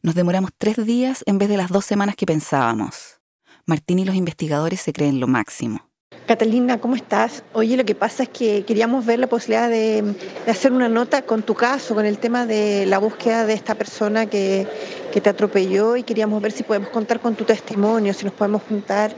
Nos 0.00 0.14
demoramos 0.14 0.50
tres 0.56 0.76
días 0.86 1.24
en 1.26 1.38
vez 1.38 1.48
de 1.48 1.56
las 1.56 1.70
dos 1.70 1.84
semanas 1.84 2.14
que 2.14 2.24
pensábamos. 2.24 3.20
Martín 3.66 3.98
y 3.98 4.04
los 4.04 4.14
investigadores 4.14 4.80
se 4.80 4.92
creen 4.92 5.18
lo 5.18 5.26
máximo. 5.26 5.88
Catalina, 6.26 6.78
¿cómo 6.78 6.94
estás? 6.94 7.42
Oye, 7.52 7.76
lo 7.76 7.84
que 7.84 7.94
pasa 7.94 8.22
es 8.22 8.28
que 8.28 8.64
queríamos 8.64 9.04
ver 9.04 9.18
la 9.18 9.26
posibilidad 9.26 9.68
de, 9.68 10.14
hacer 10.46 10.72
una 10.72 10.88
nota 10.88 11.22
con 11.22 11.42
tu 11.42 11.54
caso, 11.54 11.94
con 11.94 12.06
el 12.06 12.18
tema 12.18 12.46
de 12.46 12.86
la 12.86 12.98
búsqueda 12.98 13.44
de 13.44 13.54
esta 13.54 13.74
persona 13.74 14.26
que, 14.26 14.66
que 15.12 15.20
te 15.20 15.30
atropelló 15.30 15.96
y 15.96 16.04
queríamos 16.04 16.40
ver 16.40 16.52
si 16.52 16.62
podemos 16.62 16.90
contar 16.90 17.18
con 17.18 17.34
tu 17.34 17.44
testimonio, 17.44 18.14
si 18.14 18.24
nos 18.24 18.34
podemos 18.34 18.62
juntar 18.62 19.12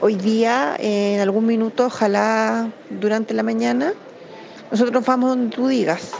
hoy 0.00 0.14
día 0.14 0.74
en 0.78 1.20
algún 1.20 1.44
minuto, 1.44 1.86
ojalá 1.86 2.70
durante 2.88 3.34
la 3.34 3.42
mañana. 3.42 3.92
Nosotros 4.70 5.04
vamos 5.04 5.30
donde 5.30 5.54
tú 5.54 5.68
digas. 5.68 6.12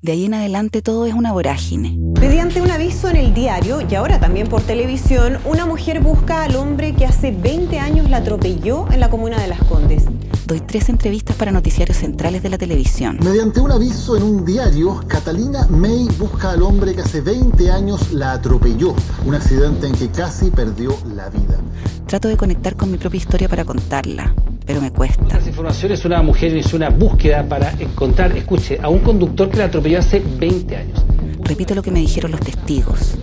De 0.00 0.12
ahí 0.12 0.26
en 0.26 0.34
adelante 0.34 0.80
todo 0.80 1.06
es 1.06 1.14
una 1.14 1.32
vorágine. 1.32 1.98
Mediante 2.20 2.60
un 2.60 2.70
aviso 2.70 3.08
en 3.08 3.16
el 3.16 3.34
diario 3.34 3.80
y 3.80 3.96
ahora 3.96 4.20
también 4.20 4.46
por 4.46 4.62
televisión, 4.62 5.38
una 5.44 5.66
mujer 5.66 6.00
busca 6.00 6.44
al 6.44 6.54
hombre 6.54 6.94
que 6.94 7.04
hace 7.04 7.32
20 7.32 7.80
años 7.80 8.08
la 8.08 8.18
atropelló 8.18 8.86
en 8.92 9.00
la 9.00 9.10
comuna 9.10 9.40
de 9.40 9.48
Las 9.48 9.58
Condes. 9.64 10.04
Doy 10.46 10.60
tres 10.60 10.88
entrevistas 10.88 11.34
para 11.34 11.50
noticiarios 11.50 11.96
centrales 11.96 12.44
de 12.44 12.48
la 12.48 12.58
televisión. 12.58 13.18
Mediante 13.24 13.58
un 13.58 13.72
aviso 13.72 14.16
en 14.16 14.22
un 14.22 14.44
diario, 14.44 15.00
Catalina 15.08 15.66
May 15.68 16.06
busca 16.16 16.52
al 16.52 16.62
hombre 16.62 16.94
que 16.94 17.00
hace 17.00 17.20
20 17.20 17.68
años 17.72 18.12
la 18.12 18.32
atropelló. 18.32 18.94
Un 19.26 19.34
accidente 19.34 19.88
en 19.88 19.94
que 19.94 20.10
casi 20.10 20.52
perdió 20.52 20.96
la 21.16 21.28
vida. 21.28 21.58
Trato 22.06 22.28
de 22.28 22.36
conectar 22.36 22.76
con 22.76 22.90
mi 22.92 22.98
propia 22.98 23.18
historia 23.18 23.48
para 23.48 23.64
contarla, 23.64 24.32
pero 24.68 24.82
me 24.82 24.92
cuesta. 24.92 25.24
Estas 25.24 25.46
informaciones, 25.46 26.04
una 26.04 26.20
mujer 26.20 26.54
hizo 26.54 26.76
una 26.76 26.90
búsqueda 26.90 27.42
para 27.42 27.72
encontrar, 27.80 28.36
escuche, 28.36 28.78
a 28.82 28.90
un 28.90 28.98
conductor 28.98 29.48
que 29.48 29.56
la 29.56 29.64
atropelló 29.64 29.98
hace 29.98 30.20
20 30.20 30.76
años. 30.76 31.04
Repito 31.40 31.74
lo 31.74 31.82
que 31.82 31.90
me 31.90 32.00
dijeron 32.00 32.32
los 32.32 32.40
testigos. 32.40 33.16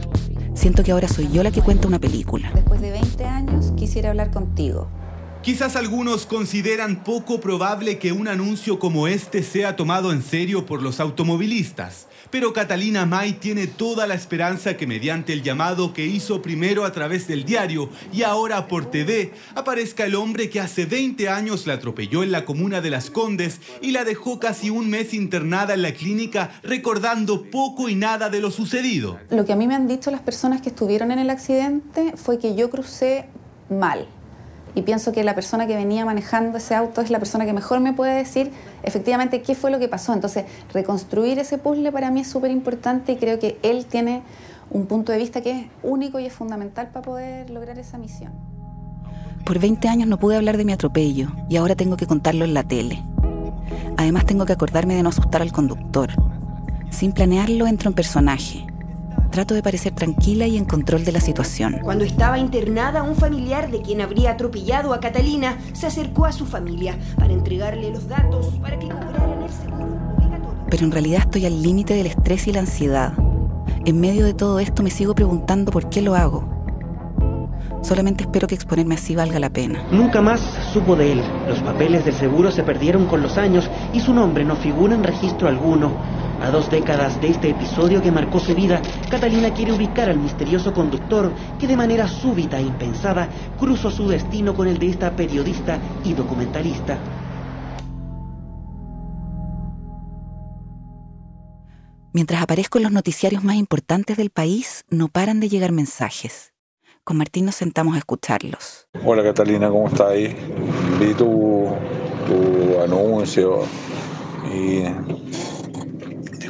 Siento 0.55 0.83
que 0.83 0.91
ahora 0.91 1.07
soy 1.07 1.29
yo 1.31 1.43
la 1.43 1.51
que 1.51 1.61
cuenta 1.61 1.87
una 1.87 1.99
película. 1.99 2.49
Después 2.55 2.81
de 2.81 2.89
20 2.89 3.25
años 3.25 3.73
quisiera 3.77 4.09
hablar 4.09 4.31
contigo. 4.31 4.87
Quizás 5.45 5.75
algunos 5.75 6.25
consideran 6.25 7.03
poco 7.03 7.39
probable 7.39 7.99
que 7.99 8.11
un 8.11 8.27
anuncio 8.27 8.79
como 8.79 9.07
este 9.07 9.43
sea 9.43 9.75
tomado 9.75 10.11
en 10.11 10.23
serio 10.23 10.65
por 10.65 10.81
los 10.81 10.99
automovilistas, 10.99 12.07
pero 12.31 12.51
Catalina 12.51 13.05
May 13.05 13.33
tiene 13.33 13.67
toda 13.67 14.07
la 14.07 14.15
esperanza 14.15 14.75
que 14.75 14.87
mediante 14.87 15.33
el 15.33 15.43
llamado 15.43 15.93
que 15.93 16.07
hizo 16.07 16.41
primero 16.41 16.83
a 16.83 16.91
través 16.91 17.27
del 17.27 17.45
diario 17.45 17.91
y 18.11 18.23
ahora 18.23 18.67
por 18.67 18.89
TV, 18.89 19.33
aparezca 19.53 20.05
el 20.05 20.15
hombre 20.15 20.49
que 20.49 20.61
hace 20.61 20.87
20 20.87 21.29
años 21.29 21.67
la 21.67 21.73
atropelló 21.73 22.23
en 22.23 22.31
la 22.31 22.43
comuna 22.43 22.81
de 22.81 22.89
Las 22.89 23.11
Condes 23.11 23.61
y 23.83 23.91
la 23.91 24.03
dejó 24.03 24.39
casi 24.39 24.71
un 24.71 24.89
mes 24.89 25.13
internada 25.13 25.75
en 25.75 25.83
la 25.83 25.93
clínica 25.93 26.59
recordando 26.63 27.51
poco 27.51 27.87
y 27.87 27.93
nada 27.93 28.31
de 28.31 28.41
lo 28.41 28.49
sucedido. 28.49 29.19
Lo 29.29 29.45
que 29.45 29.53
a 29.53 29.55
mí 29.55 29.67
me 29.67 29.75
han 29.75 29.87
dicho 29.87 30.09
las 30.09 30.21
personas 30.21 30.63
que 30.63 30.69
estuvieron 30.69 31.11
en 31.11 31.19
el 31.19 31.29
accidente 31.29 32.13
fue 32.15 32.39
que 32.39 32.55
yo 32.55 32.71
crucé 32.71 33.27
mal 33.69 34.07
y 34.75 34.81
pienso 34.81 35.13
que 35.13 35.23
la 35.23 35.33
persona 35.33 35.65
que 35.65 35.75
venía 35.75 36.05
manejando 36.05 36.57
ese 36.57 36.75
auto 36.75 37.01
es 37.01 37.09
la 37.09 37.17
persona 37.17 37.45
que 37.45 37.53
mejor 37.53 37.79
me 37.79 37.93
puede 37.93 38.13
decir 38.15 38.51
efectivamente 38.83 39.41
qué 39.41 39.55
fue 39.55 39.71
lo 39.71 39.79
que 39.79 39.87
pasó. 39.87 40.13
Entonces, 40.13 40.45
reconstruir 40.73 41.39
ese 41.39 41.57
puzzle 41.57 41.91
para 41.91 42.11
mí 42.11 42.19
es 42.19 42.27
súper 42.27 42.51
importante 42.51 43.13
y 43.13 43.15
creo 43.15 43.39
que 43.39 43.57
él 43.63 43.85
tiene 43.85 44.21
un 44.69 44.85
punto 44.85 45.13
de 45.13 45.17
vista 45.17 45.41
que 45.41 45.51
es 45.51 45.65
único 45.81 46.19
y 46.19 46.25
es 46.25 46.33
fundamental 46.33 46.89
para 46.89 47.05
poder 47.05 47.49
lograr 47.49 47.79
esa 47.79 47.97
misión. 47.97 48.33
Por 49.45 49.59
20 49.59 49.87
años 49.87 50.07
no 50.09 50.19
pude 50.19 50.35
hablar 50.35 50.57
de 50.57 50.65
mi 50.65 50.73
atropello 50.73 51.29
y 51.49 51.55
ahora 51.55 51.75
tengo 51.75 51.95
que 51.95 52.07
contarlo 52.07 52.43
en 52.43 52.53
la 52.53 52.63
tele. 52.63 53.01
Además 53.97 54.25
tengo 54.25 54.45
que 54.45 54.53
acordarme 54.53 54.95
de 54.95 55.03
no 55.03 55.09
asustar 55.09 55.41
al 55.41 55.53
conductor. 55.53 56.09
Sin 56.89 57.13
planearlo 57.13 57.67
entro 57.67 57.89
en 57.89 57.95
personaje 57.95 58.65
Trato 59.35 59.53
de 59.53 59.61
parecer 59.61 59.91
tranquila 59.93 60.47
y 60.47 60.55
en 60.55 60.63
control 60.63 61.03
de 61.03 61.11
la 61.11 61.19
situación. 61.19 61.79
Cuando 61.83 62.05
estaba 62.05 62.39
internada, 62.39 63.03
un 63.03 63.17
familiar 63.17 63.69
de 63.69 63.81
quien 63.81 63.99
habría 63.99 64.31
atropellado 64.31 64.93
a 64.93 65.01
Catalina 65.01 65.57
se 65.73 65.87
acercó 65.87 66.23
a 66.23 66.31
su 66.31 66.45
familia 66.45 66.97
para 67.17 67.33
entregarle 67.33 67.91
los 67.91 68.07
datos 68.07 68.53
para 68.61 68.79
que 68.79 68.87
cobraran 68.87 69.43
el 69.43 69.49
seguro 69.49 69.87
obligatorio. 70.15 70.65
Pero 70.69 70.85
en 70.85 70.91
realidad 70.93 71.19
estoy 71.19 71.45
al 71.45 71.61
límite 71.61 71.95
del 71.95 72.07
estrés 72.07 72.47
y 72.47 72.53
la 72.53 72.61
ansiedad. 72.61 73.11
En 73.83 73.99
medio 73.99 74.23
de 74.23 74.33
todo 74.33 74.61
esto 74.61 74.83
me 74.83 74.89
sigo 74.89 75.13
preguntando 75.13 75.69
por 75.69 75.89
qué 75.89 76.01
lo 76.01 76.15
hago. 76.15 76.55
Solamente 77.81 78.23
espero 78.23 78.47
que 78.47 78.55
exponerme 78.55 78.95
así 78.95 79.17
valga 79.17 79.37
la 79.41 79.49
pena. 79.49 79.83
Nunca 79.91 80.21
más 80.21 80.39
supo 80.71 80.95
de 80.95 81.11
él. 81.11 81.21
Los 81.49 81.59
papeles 81.59 82.05
del 82.05 82.15
seguro 82.15 82.51
se 82.51 82.63
perdieron 82.63 83.05
con 83.07 83.21
los 83.21 83.37
años 83.37 83.69
y 83.91 83.99
su 83.99 84.13
nombre 84.13 84.45
no 84.45 84.55
figura 84.55 84.95
en 84.95 85.03
registro 85.03 85.49
alguno. 85.49 85.91
A 86.41 86.51
dos 86.51 86.69
décadas 86.69 87.19
de 87.21 87.29
este 87.29 87.49
episodio 87.49 88.01
que 88.01 88.11
marcó 88.11 88.39
su 88.39 88.53
vida, 88.53 88.81
Catalina 89.09 89.53
quiere 89.53 89.71
ubicar 89.71 90.09
al 90.09 90.19
misterioso 90.19 90.73
conductor 90.73 91.31
que 91.59 91.67
de 91.67 91.77
manera 91.77 92.07
súbita 92.07 92.59
e 92.59 92.63
impensada 92.63 93.29
cruzó 93.57 93.89
su 93.89 94.07
destino 94.07 94.53
con 94.53 94.67
el 94.67 94.77
de 94.77 94.89
esta 94.89 95.15
periodista 95.15 95.79
y 96.03 96.13
documentalista. 96.13 96.97
Mientras 102.13 102.41
aparezco 102.41 102.77
en 102.77 102.83
los 102.83 102.93
noticiarios 102.93 103.43
más 103.43 103.55
importantes 103.55 104.15
del 104.15 104.29
país, 104.29 104.85
no 104.89 105.07
paran 105.09 105.39
de 105.39 105.49
llegar 105.49 105.71
mensajes. 105.71 106.53
Con 107.03 107.17
Martín 107.17 107.45
nos 107.45 107.55
sentamos 107.55 107.95
a 107.95 107.99
escucharlos. 107.99 108.87
Hola 109.03 109.21
Catalina, 109.23 109.69
¿cómo 109.69 109.87
estás 109.87 110.11
ahí? 110.11 110.35
Vi 110.99 111.13
tu, 111.13 111.75
tu 112.25 112.81
anuncio 112.81 113.63
y 114.53 114.83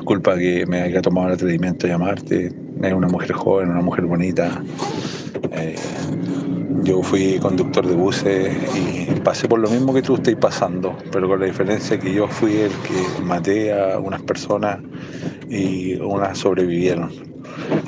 disculpa 0.05 0.38
que 0.38 0.67
me 0.67 0.81
haya 0.81 1.01
tomado 1.01 1.29
el 1.29 1.33
atrevimiento 1.33 1.88
de 1.88 1.93
llamarte. 1.93 2.51
Es 2.83 2.93
una 2.93 3.07
mujer 3.07 3.33
joven, 3.33 3.71
una 3.71 3.81
mujer 3.81 4.05
bonita. 4.05 4.62
Eh, 5.51 5.75
yo 6.83 7.01
fui 7.01 7.39
conductor 7.39 7.88
de 7.88 7.95
buses 7.95 8.55
y 8.77 9.19
pasé 9.21 9.47
por 9.47 9.57
lo 9.57 9.67
mismo 9.67 9.95
que 9.95 10.03
tú 10.03 10.13
estás 10.13 10.35
pasando, 10.35 10.95
pero 11.12 11.27
con 11.27 11.39
la 11.39 11.47
diferencia 11.47 12.00
que 12.00 12.13
yo 12.13 12.27
fui 12.27 12.55
el 12.55 12.71
que 12.71 13.24
maté 13.24 13.74
a 13.74 13.97
unas 13.97 14.21
personas 14.21 14.77
y 15.50 15.95
unas 15.95 16.38
sobrevivieron. 16.38 17.09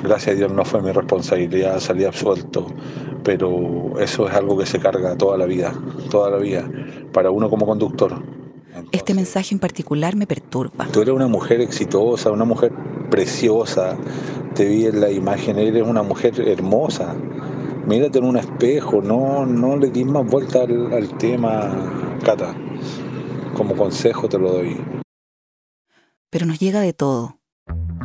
Gracias 0.02 0.34
a 0.34 0.38
Dios 0.38 0.52
no 0.52 0.64
fue 0.64 0.82
mi 0.82 0.90
responsabilidad, 0.90 1.78
salí 1.78 2.04
absuelto, 2.04 2.66
pero 3.22 3.92
eso 4.00 4.26
es 4.26 4.34
algo 4.34 4.58
que 4.58 4.66
se 4.66 4.80
carga 4.80 5.16
toda 5.16 5.38
la 5.38 5.46
vida, 5.46 5.72
toda 6.10 6.30
la 6.30 6.38
vida, 6.38 6.68
para 7.12 7.30
uno 7.30 7.48
como 7.48 7.64
conductor 7.64 8.20
este 8.92 9.14
mensaje 9.14 9.54
en 9.54 9.58
particular 9.58 10.16
me 10.16 10.26
perturba. 10.26 10.86
Tú 10.92 11.02
eres 11.02 11.14
una 11.14 11.28
mujer 11.28 11.60
exitosa, 11.60 12.30
una 12.30 12.44
mujer 12.44 12.72
preciosa. 13.10 13.96
Te 14.54 14.66
vi 14.66 14.86
en 14.86 15.00
la 15.00 15.10
imagen, 15.10 15.58
eres 15.58 15.82
una 15.82 16.02
mujer 16.02 16.40
hermosa. 16.40 17.14
Mírate 17.86 18.18
en 18.18 18.24
un 18.24 18.36
espejo, 18.36 19.00
no, 19.00 19.46
no 19.46 19.76
le 19.76 19.90
des 19.90 20.04
más 20.04 20.26
vuelta 20.26 20.62
al, 20.62 21.16
tema, 21.18 22.16
Cata. 22.24 22.54
Como 23.54 23.74
consejo 23.74 24.28
te 24.28 24.38
lo 24.38 24.52
doy. 24.52 24.76
Pero 26.30 26.46
nos 26.46 26.58
llega 26.58 26.80
de 26.80 26.92
todo. 26.92 27.38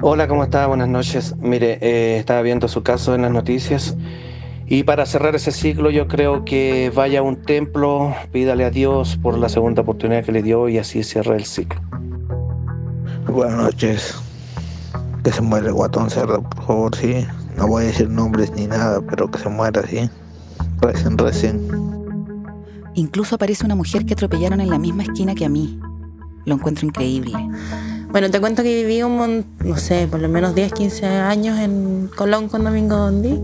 Hola, 0.02 0.28
¿cómo 0.28 0.44
está? 0.44 0.68
Buenas 0.68 0.88
noches. 0.88 1.36
Mire, 1.38 1.80
eh, 1.82 2.18
estaba 2.18 2.42
viendo 2.42 2.68
su 2.68 2.84
caso 2.84 3.16
en 3.16 3.24
las 3.24 3.32
noticias 3.32 3.96
y 4.66 4.84
para 4.84 5.06
cerrar 5.06 5.36
ese 5.36 5.52
ciclo 5.52 5.90
yo 5.90 6.08
creo 6.08 6.46
que 6.46 6.92
vaya 6.96 7.20
a 7.20 7.22
un 7.22 7.36
templo, 7.36 8.16
pídale 8.32 8.64
a 8.64 8.70
Dios 8.70 9.18
por 9.22 9.38
la 9.38 9.50
segunda 9.50 9.82
oportunidad 9.82 10.24
que 10.24 10.32
le 10.32 10.42
dio 10.42 10.70
y 10.70 10.78
así 10.78 11.04
cierra 11.04 11.36
el 11.36 11.46
ciclo. 11.46 11.82
Buenas 13.28 13.58
noches. 13.58 14.16
Que 15.24 15.32
se 15.32 15.42
muere 15.42 15.68
el 15.68 15.74
guatón 15.74 16.10
cerdo, 16.10 16.42
por 16.44 16.66
favor, 16.66 16.96
sí. 16.96 17.26
No 17.58 17.68
voy 17.68 17.84
a 17.84 17.88
decir 17.88 18.10
nombres 18.10 18.52
ni 18.52 18.68
nada, 18.68 19.02
pero 19.02 19.30
que 19.30 19.40
se 19.40 19.50
muera, 19.50 19.86
sí. 19.88 20.10
Recién, 20.82 21.18
recién. 21.18 21.68
Incluso 22.96 23.36
aparece 23.36 23.66
una 23.66 23.76
mujer 23.76 24.06
que 24.06 24.14
atropellaron 24.14 24.62
en 24.62 24.70
la 24.70 24.80
misma 24.80 25.04
esquina 25.04 25.36
que 25.36 25.46
a 25.46 25.50
mí. 25.50 25.80
Lo 26.46 26.56
encuentro 26.56 26.86
increíble. 26.86 27.34
Bueno, 28.12 28.30
te 28.30 28.40
cuento 28.40 28.64
que 28.64 28.84
viví 28.84 29.02
un, 29.02 29.46
no 29.64 29.78
sé, 29.78 30.08
por 30.08 30.20
lo 30.20 30.30
menos 30.30 30.54
10, 30.56 30.74
15 30.74 31.06
años 31.08 31.58
en 31.58 32.10
Colón 32.16 32.50
con 32.50 32.64
Domingo 32.64 32.96
Dondi 32.96 33.40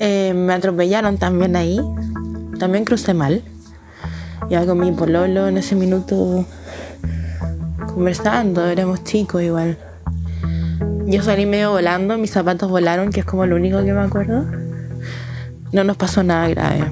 eh, 0.00 0.32
me 0.34 0.54
atropellaron 0.54 1.18
también 1.18 1.54
ahí. 1.56 1.78
También 2.58 2.84
crucé 2.84 3.14
mal. 3.14 3.42
Iba 4.48 4.66
con 4.66 4.80
mi 4.80 4.90
pololo 4.92 5.46
en 5.46 5.58
ese 5.58 5.76
minuto 5.76 6.44
conversando, 7.94 8.66
éramos 8.66 9.04
chicos 9.04 9.42
igual. 9.42 9.78
Yo 11.06 11.22
salí 11.22 11.44
medio 11.44 11.72
volando, 11.72 12.16
mis 12.18 12.30
zapatos 12.30 12.70
volaron, 12.70 13.10
que 13.10 13.20
es 13.20 13.26
como 13.26 13.44
lo 13.44 13.56
único 13.56 13.84
que 13.84 13.92
me 13.92 14.00
acuerdo. 14.00 14.46
No 15.72 15.84
nos 15.84 15.96
pasó 15.96 16.22
nada 16.22 16.48
grave. 16.48 16.84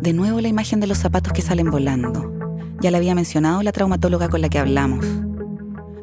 De 0.00 0.12
nuevo 0.12 0.40
la 0.40 0.48
imagen 0.48 0.80
de 0.80 0.86
los 0.86 0.98
zapatos 0.98 1.32
que 1.32 1.42
salen 1.42 1.70
volando. 1.70 2.32
Ya 2.80 2.90
la 2.90 2.98
había 2.98 3.14
mencionado 3.14 3.62
la 3.62 3.72
traumatóloga 3.72 4.28
con 4.28 4.40
la 4.40 4.48
que 4.48 4.58
hablamos. 4.58 5.06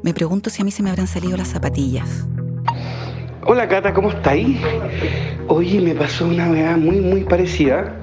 Me 0.01 0.13
pregunto 0.13 0.49
si 0.49 0.61
a 0.61 0.65
mí 0.65 0.71
se 0.71 0.81
me 0.81 0.89
habrán 0.89 1.07
salido 1.07 1.35
las 1.35 1.49
zapatillas. 1.49 2.25
Hola 3.45 3.67
Cata, 3.67 3.93
¿cómo 3.93 4.09
estáis? 4.09 4.57
Oye, 5.49 5.81
me 5.81 5.93
pasó 5.93 6.25
una 6.25 6.47
verdad 6.49 6.77
muy, 6.77 7.01
muy 7.01 7.25
parecida. 7.25 7.93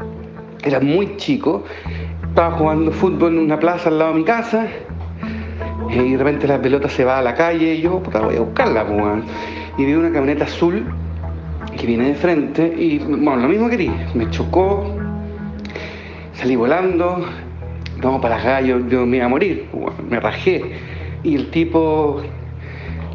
Era 0.62 0.80
muy 0.80 1.16
chico. 1.16 1.64
Estaba 2.28 2.58
jugando 2.58 2.92
fútbol 2.92 3.32
en 3.32 3.38
una 3.38 3.58
plaza 3.58 3.88
al 3.88 3.98
lado 3.98 4.12
de 4.12 4.18
mi 4.18 4.24
casa. 4.26 4.66
Y 5.88 6.12
de 6.12 6.18
repente 6.18 6.46
la 6.46 6.60
pelota 6.60 6.90
se 6.90 7.06
va 7.06 7.20
a 7.20 7.22
la 7.22 7.34
calle 7.34 7.76
y 7.76 7.80
yo, 7.80 8.02
puta, 8.02 8.20
voy 8.20 8.36
a 8.36 8.40
buscarla, 8.40 8.84
Y 9.78 9.86
vi 9.86 9.94
una 9.94 10.12
camioneta 10.12 10.44
azul 10.44 10.84
que 11.78 11.86
viene 11.86 12.08
de 12.08 12.14
frente 12.16 12.74
y, 12.76 12.98
bueno, 12.98 13.36
lo 13.36 13.48
mismo 13.48 13.70
que 13.70 13.90
Me 14.14 14.28
chocó, 14.28 14.94
salí 16.34 16.54
volando, 16.54 17.24
vamos 18.02 18.20
para 18.20 18.36
acá, 18.36 18.60
yo, 18.60 18.78
me 19.06 19.16
iba 19.16 19.24
a 19.24 19.30
morir, 19.30 19.70
me 20.06 20.20
rajé. 20.20 20.72
Y 21.22 21.34
el 21.34 21.50
tipo 21.50 22.20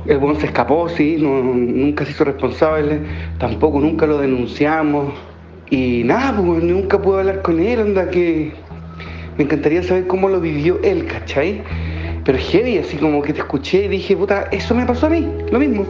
el 0.07 0.17
buen 0.17 0.39
se 0.39 0.47
escapó, 0.47 0.87
sí, 0.89 1.17
nunca 1.19 2.05
se 2.05 2.11
hizo 2.11 2.23
responsable, 2.23 3.01
tampoco 3.39 3.79
nunca 3.79 4.05
lo 4.05 4.17
denunciamos. 4.17 5.13
Y 5.69 6.03
nada, 6.03 6.41
pues 6.41 6.63
nunca 6.63 7.01
pude 7.01 7.19
hablar 7.19 7.41
con 7.41 7.59
él, 7.59 7.79
anda 7.79 8.09
que 8.09 8.53
me 9.37 9.43
encantaría 9.43 9.83
saber 9.83 10.07
cómo 10.07 10.29
lo 10.29 10.39
vivió 10.39 10.79
él, 10.83 11.05
¿cachai? 11.07 11.63
pero 12.25 12.39
heavy, 12.39 12.79
así 12.79 12.97
como 12.97 13.21
que 13.21 13.33
te 13.33 13.39
escuché 13.39 13.85
y 13.85 13.87
dije, 13.87 14.17
puta, 14.17 14.43
eso 14.51 14.73
me 14.73 14.85
pasó 14.85 15.05
a 15.05 15.09
mí, 15.09 15.31
lo 15.51 15.59
mismo. 15.59 15.85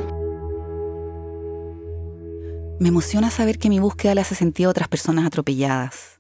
Me 2.78 2.90
emociona 2.90 3.32
saber 3.32 3.58
que 3.58 3.70
mi 3.70 3.80
búsqueda 3.80 4.14
le 4.14 4.22
hace 4.22 4.36
sentido 4.36 4.70
a 4.70 4.72
otras 4.72 4.90
personas 4.90 5.26
atropelladas. 5.26 6.20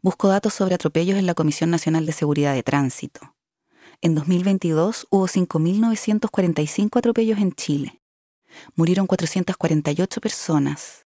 Busco 0.00 0.28
datos 0.28 0.54
sobre 0.54 0.76
atropellos 0.76 1.18
en 1.18 1.26
la 1.26 1.34
Comisión 1.34 1.70
Nacional 1.70 2.06
de 2.06 2.12
Seguridad 2.12 2.54
de 2.54 2.62
Tránsito. 2.62 3.34
En 4.00 4.14
2022 4.14 5.08
hubo 5.10 5.26
5.945 5.26 6.98
atropellos 6.98 7.38
en 7.38 7.50
Chile. 7.50 8.00
Murieron 8.76 9.08
448 9.08 10.20
personas. 10.20 11.04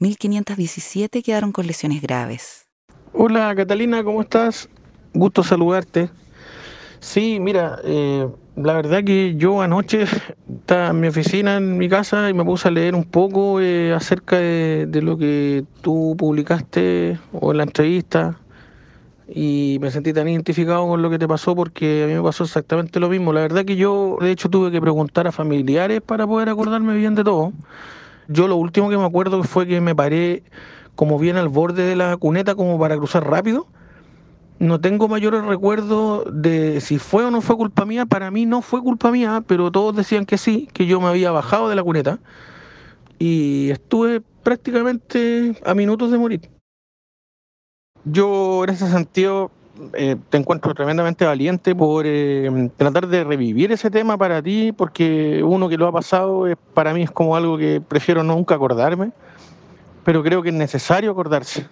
1.517 0.00 1.24
quedaron 1.24 1.50
con 1.52 1.66
lesiones 1.66 2.02
graves. 2.02 2.66
Hola 3.14 3.54
Catalina, 3.56 4.04
¿cómo 4.04 4.20
estás? 4.20 4.68
Gusto 5.14 5.42
saludarte. 5.42 6.10
Sí, 7.00 7.40
mira, 7.40 7.78
eh, 7.84 8.28
la 8.54 8.74
verdad 8.74 9.02
que 9.02 9.36
yo 9.36 9.62
anoche 9.62 10.04
estaba 10.58 10.88
en 10.88 11.00
mi 11.00 11.08
oficina, 11.08 11.56
en 11.56 11.78
mi 11.78 11.88
casa, 11.88 12.28
y 12.28 12.34
me 12.34 12.44
puse 12.44 12.68
a 12.68 12.70
leer 12.70 12.94
un 12.94 13.04
poco 13.04 13.62
eh, 13.62 13.94
acerca 13.94 14.36
de, 14.36 15.00
lo 15.02 15.16
que 15.16 15.64
tú 15.80 16.14
publicaste 16.18 17.18
o 17.32 17.52
en 17.52 17.56
la 17.56 17.62
entrevista 17.62 18.38
y 19.28 19.78
me 19.80 19.90
sentí 19.90 20.12
tan 20.12 20.28
identificado 20.28 20.86
con 20.86 21.02
lo 21.02 21.10
que 21.10 21.18
te 21.18 21.26
pasó 21.26 21.54
porque 21.56 22.04
a 22.04 22.06
mí 22.06 22.14
me 22.14 22.22
pasó 22.22 22.44
exactamente 22.44 23.00
lo 23.00 23.08
mismo. 23.08 23.32
La 23.32 23.40
verdad 23.40 23.64
que 23.64 23.76
yo, 23.76 24.18
de 24.20 24.30
hecho, 24.30 24.48
tuve 24.48 24.70
que 24.70 24.80
preguntar 24.80 25.26
a 25.26 25.32
familiares 25.32 26.00
para 26.00 26.26
poder 26.26 26.48
acordarme 26.48 26.94
bien 26.96 27.14
de 27.14 27.24
todo. 27.24 27.52
Yo 28.28 28.48
lo 28.48 28.56
último 28.56 28.88
que 28.90 28.96
me 28.96 29.04
acuerdo 29.04 29.42
fue 29.44 29.66
que 29.66 29.80
me 29.80 29.94
paré 29.94 30.42
como 30.94 31.18
bien 31.18 31.36
al 31.36 31.48
borde 31.48 31.82
de 31.84 31.96
la 31.96 32.16
cuneta 32.16 32.54
como 32.54 32.78
para 32.78 32.96
cruzar 32.96 33.28
rápido 33.28 33.66
no 34.58 34.80
tengo 34.80 35.08
mayores 35.08 35.44
recuerdos 35.44 36.24
de 36.32 36.80
si 36.80 36.98
fue 36.98 37.24
o 37.24 37.30
no 37.30 37.40
fue 37.40 37.56
culpa 37.56 37.84
mía. 37.84 38.06
Para 38.06 38.30
mí 38.30 38.46
no 38.46 38.62
fue 38.62 38.80
culpa 38.80 39.10
mía, 39.10 39.42
pero 39.46 39.70
todos 39.70 39.94
decían 39.94 40.24
que 40.26 40.38
sí, 40.38 40.68
que 40.72 40.86
yo 40.86 41.00
me 41.00 41.08
había 41.08 41.30
bajado 41.30 41.68
de 41.68 41.76
la 41.76 41.82
cuneta 41.82 42.18
y 43.18 43.70
estuve 43.70 44.22
prácticamente 44.42 45.56
a 45.64 45.74
minutos 45.74 46.10
de 46.10 46.18
morir. 46.18 46.55
Yo 48.08 48.62
en 48.62 48.70
ese 48.70 48.88
sentido 48.88 49.50
eh, 49.94 50.16
te 50.30 50.36
encuentro 50.38 50.72
tremendamente 50.74 51.24
valiente 51.24 51.74
por 51.74 52.04
eh, 52.06 52.70
tratar 52.76 53.08
de 53.08 53.24
revivir 53.24 53.72
ese 53.72 53.90
tema 53.90 54.16
para 54.16 54.40
ti, 54.40 54.72
porque 54.72 55.42
uno 55.42 55.68
que 55.68 55.76
lo 55.76 55.88
ha 55.88 55.92
pasado 55.92 56.46
es, 56.46 56.56
para 56.72 56.94
mí 56.94 57.02
es 57.02 57.10
como 57.10 57.34
algo 57.34 57.58
que 57.58 57.80
prefiero 57.80 58.22
nunca 58.22 58.54
acordarme, 58.54 59.10
pero 60.04 60.22
creo 60.22 60.40
que 60.40 60.50
es 60.50 60.54
necesario 60.54 61.10
acordarse. 61.10 61.66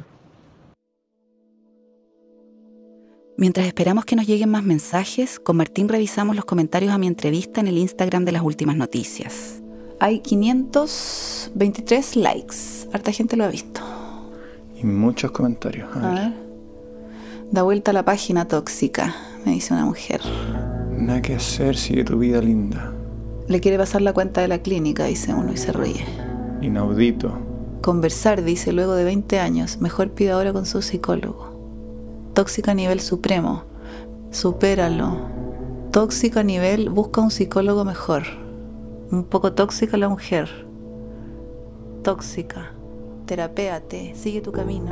Mientras 3.37 3.67
esperamos 3.67 4.05
que 4.05 4.17
nos 4.17 4.27
lleguen 4.27 4.51
más 4.51 4.65
mensajes, 4.65 5.39
con 5.39 5.57
Martín 5.57 5.89
revisamos 5.89 6.35
los 6.35 6.45
comentarios 6.45 6.93
a 6.93 6.99
mi 6.99 7.07
entrevista 7.07 7.61
en 7.61 7.69
el 7.69 7.79
Instagram 7.79 8.25
de 8.25 8.33
las 8.33 8.43
últimas 8.43 8.77
noticias. 8.77 9.63
Hay 10.01 10.19
523 10.21 12.17
likes. 12.17 12.57
Harta 12.93 13.13
gente 13.13 13.37
lo 13.37 13.45
ha 13.45 13.49
visto. 13.49 13.74
Y 14.85 14.87
muchos 14.87 15.31
comentarios. 15.31 15.89
A, 15.97 16.11
a 16.11 16.15
ver. 16.15 16.33
Da 17.51 17.63
vuelta 17.63 17.91
a 17.91 17.95
la 17.95 18.05
página 18.05 18.47
tóxica, 18.47 19.15
me 19.47 19.53
dice 19.53 19.73
una 19.73 19.87
mujer. 19.87 20.21
Nada 20.99 21.23
que 21.23 21.37
hacer, 21.37 21.75
sigue 21.75 22.05
tu 22.05 22.19
vida 22.19 22.43
linda. 22.43 22.93
Le 23.49 23.61
quiere 23.61 23.79
pasar 23.79 24.03
la 24.03 24.13
cuenta 24.13 24.43
de 24.43 24.49
la 24.49 24.59
clínica, 24.59 25.07
dice 25.07 25.33
uno 25.33 25.55
y 25.55 25.57
se 25.57 25.73
ríe. 25.73 26.05
Inaudito. 26.61 27.33
Conversar, 27.81 28.45
dice 28.45 28.73
luego 28.73 28.95
de 28.95 29.05
20 29.05 29.39
años. 29.41 29.81
Mejor 29.81 30.11
pide 30.11 30.33
ahora 30.33 30.53
con 30.53 30.67
su 30.67 30.83
psicólogo. 30.83 32.31
Tóxica 32.35 32.73
a 32.73 32.75
nivel 32.75 33.01
supremo. 33.01 33.65
Supéralo. 34.33 35.17
Tóxica 35.93 36.41
a 36.41 36.45
nivel 36.45 36.91
busca 36.91 37.23
un 37.23 37.31
psicólogo 37.31 37.87
mejor. 37.87 38.25
Un 39.11 39.25
poco 39.25 39.55
tóxica 39.55 39.97
la 39.97 40.11
mujer. 40.11 40.51
Tóxica. 42.03 42.74
Terapéate. 43.27 44.15
Sigue 44.15 44.41
tu 44.41 44.53
camino. 44.53 44.91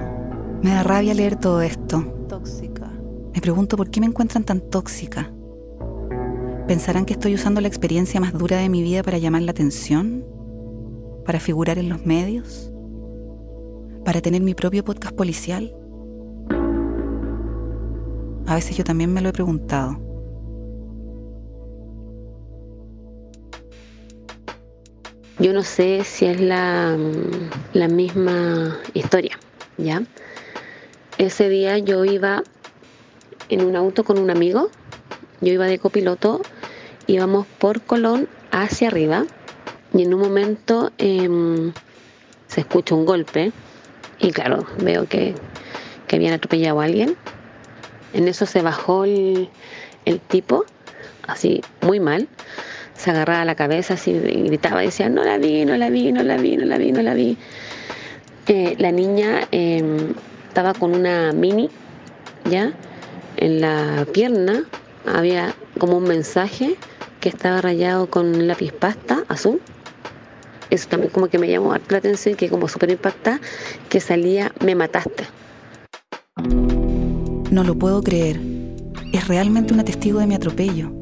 Me 0.62 0.70
da 0.70 0.82
rabia 0.82 1.14
leer 1.14 1.36
todo 1.36 1.60
esto. 1.60 2.02
Tóxica. 2.28 2.90
Me 3.34 3.40
pregunto 3.40 3.76
por 3.76 3.90
qué 3.90 4.00
me 4.00 4.06
encuentran 4.06 4.44
tan 4.44 4.60
tóxica. 4.60 5.32
¿Pensarán 6.66 7.04
que 7.04 7.14
estoy 7.14 7.34
usando 7.34 7.60
la 7.60 7.68
experiencia 7.68 8.20
más 8.20 8.32
dura 8.32 8.56
de 8.58 8.68
mi 8.68 8.82
vida 8.82 9.02
para 9.02 9.18
llamar 9.18 9.42
la 9.42 9.50
atención? 9.50 10.24
¿Para 11.26 11.40
figurar 11.40 11.78
en 11.78 11.88
los 11.88 12.06
medios? 12.06 12.72
¿Para 14.04 14.20
tener 14.20 14.42
mi 14.42 14.54
propio 14.54 14.84
podcast 14.84 15.14
policial? 15.14 15.74
A 18.46 18.54
veces 18.54 18.76
yo 18.76 18.84
también 18.84 19.12
me 19.12 19.20
lo 19.20 19.28
he 19.28 19.32
preguntado. 19.32 20.11
Yo 25.42 25.52
no 25.52 25.64
sé 25.64 26.04
si 26.04 26.26
es 26.26 26.40
la, 26.40 26.96
la, 27.72 27.88
misma 27.88 28.78
historia, 28.94 29.40
¿ya? 29.76 30.04
Ese 31.18 31.48
día 31.48 31.78
yo 31.78 32.04
iba 32.04 32.44
en 33.48 33.64
un 33.64 33.74
auto 33.74 34.04
con 34.04 34.20
un 34.20 34.30
amigo, 34.30 34.70
yo 35.40 35.52
iba 35.52 35.66
de 35.66 35.80
copiloto, 35.80 36.42
íbamos 37.08 37.48
por 37.58 37.80
Colón 37.80 38.28
hacia 38.52 38.86
arriba 38.86 39.26
y 39.92 40.04
en 40.04 40.14
un 40.14 40.20
momento 40.20 40.92
eh, 40.98 41.28
se 42.46 42.60
escucha 42.60 42.94
un 42.94 43.04
golpe 43.04 43.50
y 44.20 44.30
claro, 44.30 44.64
veo 44.78 45.08
que, 45.08 45.34
que 46.06 46.14
habían 46.14 46.34
atropellado 46.34 46.80
a 46.80 46.84
alguien 46.84 47.16
en 48.12 48.28
eso 48.28 48.46
se 48.46 48.62
bajó 48.62 49.06
el 49.06 49.48
tipo, 50.28 50.66
así 51.26 51.62
muy 51.80 51.98
mal, 51.98 52.28
se 52.96 53.10
agarraba 53.10 53.44
la 53.44 53.54
cabeza 53.54 53.94
así 53.94 54.10
y 54.12 54.42
gritaba, 54.44 54.80
decía, 54.80 55.08
no 55.08 55.24
la 55.24 55.38
vi, 55.38 55.64
no 55.64 55.76
la 55.76 55.90
vi, 55.90 56.12
no 56.12 56.22
la 56.22 56.36
vi, 56.36 56.56
no 56.56 56.64
la 56.64 56.78
vi, 56.78 56.92
no 56.92 57.02
la 57.02 57.14
vi. 57.14 57.36
Eh, 58.48 58.74
la 58.78 58.92
niña 58.92 59.48
eh, 59.52 59.82
estaba 60.48 60.74
con 60.74 60.94
una 60.94 61.32
mini, 61.32 61.70
¿ya? 62.50 62.72
En 63.36 63.60
la 63.60 64.06
pierna 64.12 64.64
había 65.06 65.54
como 65.78 65.98
un 65.98 66.04
mensaje 66.04 66.76
que 67.20 67.28
estaba 67.28 67.60
rayado 67.60 68.08
con 68.08 68.46
lápiz 68.46 68.72
pasta 68.72 69.24
azul. 69.28 69.60
Eso 70.70 70.88
también 70.88 71.12
como 71.12 71.28
que 71.28 71.38
me 71.38 71.48
llamó 71.48 71.74
la 71.88 71.98
atención, 71.98 72.34
que 72.34 72.48
como 72.48 72.68
súper 72.68 72.90
impactada, 72.90 73.40
que 73.88 74.00
salía, 74.00 74.52
me 74.64 74.74
mataste. 74.74 75.24
No 77.50 77.64
lo 77.64 77.74
puedo 77.78 78.02
creer. 78.02 78.40
Es 79.12 79.28
realmente 79.28 79.74
una 79.74 79.84
testigo 79.84 80.18
de 80.18 80.26
mi 80.26 80.34
atropello. 80.34 81.01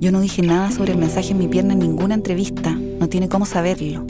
Yo 0.00 0.10
no 0.12 0.22
dije 0.22 0.40
nada 0.40 0.70
sobre 0.70 0.92
el 0.92 0.98
mensaje 0.98 1.32
en 1.32 1.38
mi 1.38 1.46
pierna 1.46 1.74
en 1.74 1.80
ninguna 1.80 2.14
entrevista. 2.14 2.70
No 2.70 3.10
tiene 3.10 3.28
cómo 3.28 3.44
saberlo. 3.44 4.06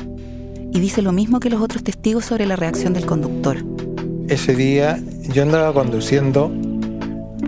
Y 0.72 0.78
dice 0.78 1.02
lo 1.02 1.10
mismo 1.10 1.40
que 1.40 1.50
los 1.50 1.60
otros 1.60 1.82
testigos 1.82 2.26
sobre 2.26 2.46
la 2.46 2.54
reacción 2.54 2.92
del 2.92 3.06
conductor. 3.06 3.56
Ese 4.28 4.54
día 4.54 5.02
yo 5.34 5.42
andaba 5.42 5.74
conduciendo 5.74 6.52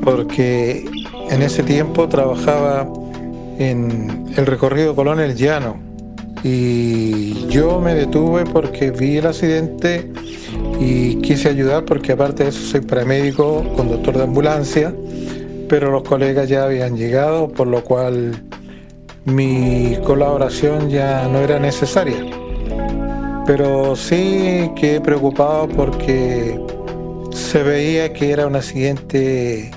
porque 0.02 0.84
en 1.30 1.40
ese 1.40 1.62
tiempo 1.62 2.08
trabajaba 2.08 2.92
en 3.60 4.26
el 4.36 4.44
recorrido 4.44 4.96
Colón 4.96 5.20
El 5.20 5.36
Llano. 5.36 5.76
Y 6.42 7.46
yo 7.46 7.78
me 7.78 7.94
detuve 7.94 8.44
porque 8.44 8.90
vi 8.90 9.18
el 9.18 9.26
accidente 9.28 10.10
y 10.80 11.14
quise 11.20 11.48
ayudar 11.48 11.84
porque 11.84 12.10
aparte 12.10 12.42
de 12.42 12.48
eso 12.48 12.60
soy 12.60 12.80
paramédico, 12.80 13.62
conductor 13.76 14.16
de 14.16 14.24
ambulancia, 14.24 14.92
pero 15.72 15.90
los 15.90 16.02
colegas 16.02 16.50
ya 16.50 16.64
habían 16.64 16.98
llegado, 16.98 17.48
por 17.48 17.66
lo 17.66 17.82
cual 17.82 18.44
mi 19.24 19.96
colaboración 20.04 20.90
ya 20.90 21.26
no 21.28 21.38
era 21.38 21.58
necesaria. 21.58 22.26
Pero 23.46 23.96
sí 23.96 24.70
quedé 24.76 25.00
preocupado 25.00 25.68
porque 25.68 26.60
se 27.30 27.62
veía 27.62 28.12
que 28.12 28.32
era 28.32 28.46
un 28.46 28.54
accidente 28.54 29.70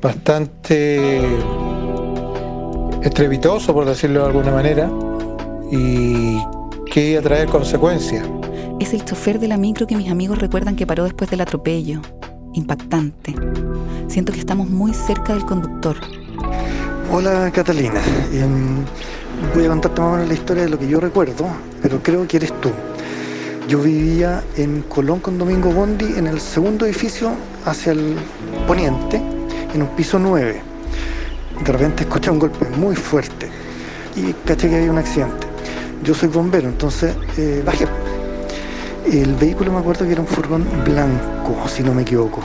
bastante 0.00 1.20
estrepitoso, 3.02 3.74
por 3.74 3.84
decirlo 3.84 4.20
de 4.20 4.26
alguna 4.28 4.50
manera, 4.50 4.90
y 5.70 6.38
que 6.90 7.10
iba 7.10 7.20
a 7.20 7.22
traer 7.22 7.48
consecuencias. 7.48 8.26
Es 8.80 8.94
el 8.94 9.04
chofer 9.04 9.38
de 9.38 9.48
la 9.48 9.58
micro 9.58 9.86
que 9.86 9.94
mis 9.94 10.10
amigos 10.10 10.38
recuerdan 10.38 10.74
que 10.74 10.86
paró 10.86 11.04
después 11.04 11.28
del 11.28 11.42
atropello. 11.42 12.00
Impactante. 12.54 13.34
Siento 14.08 14.32
que 14.32 14.38
estamos 14.38 14.68
muy 14.68 14.92
cerca 14.92 15.32
del 15.32 15.44
conductor. 15.44 15.96
Hola 17.10 17.50
Catalina. 17.50 18.00
Eh, 18.32 18.46
voy 19.54 19.64
a 19.64 19.68
contarte 19.68 20.00
más 20.00 20.10
o 20.10 20.12
menos 20.12 20.28
la 20.28 20.34
historia 20.34 20.64
de 20.64 20.68
lo 20.68 20.78
que 20.78 20.86
yo 20.86 21.00
recuerdo, 21.00 21.46
pero 21.80 22.02
creo 22.02 22.26
que 22.28 22.36
eres 22.36 22.52
tú. 22.60 22.70
Yo 23.68 23.80
vivía 23.80 24.42
en 24.56 24.82
Colón 24.82 25.20
con 25.20 25.38
Domingo 25.38 25.70
Bondi, 25.70 26.16
en 26.16 26.26
el 26.26 26.40
segundo 26.40 26.84
edificio 26.84 27.32
hacia 27.64 27.92
el 27.92 28.16
poniente, 28.66 29.22
en 29.72 29.82
un 29.82 29.88
piso 29.96 30.18
9. 30.18 30.60
De 31.64 31.72
repente 31.72 32.02
escuché 32.02 32.30
un 32.30 32.38
golpe 32.38 32.66
muy 32.76 32.94
fuerte 32.96 33.48
y 34.14 34.32
caché 34.46 34.68
que 34.68 34.76
había 34.76 34.90
un 34.90 34.98
accidente. 34.98 35.46
Yo 36.02 36.14
soy 36.14 36.28
bombero, 36.28 36.68
entonces 36.68 37.14
eh, 37.38 37.62
bajé 37.64 37.86
el 39.04 39.34
vehículo 39.34 39.72
me 39.72 39.78
acuerdo 39.78 40.06
que 40.06 40.12
era 40.12 40.20
un 40.20 40.26
furgón 40.26 40.66
blanco, 40.84 41.56
si 41.66 41.82
no 41.82 41.94
me 41.94 42.02
equivoco. 42.02 42.40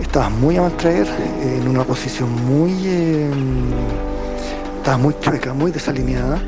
Estaba 0.00 0.28
muy 0.28 0.56
a 0.56 0.62
mal 0.62 0.76
traer, 0.76 1.06
en 1.42 1.68
una 1.68 1.84
posición 1.84 2.30
muy 2.46 2.72
eh, 2.84 3.30
estaba 4.84 4.98
muy 4.98 5.14
chueca, 5.18 5.54
muy 5.54 5.72
desalineada. 5.72 6.42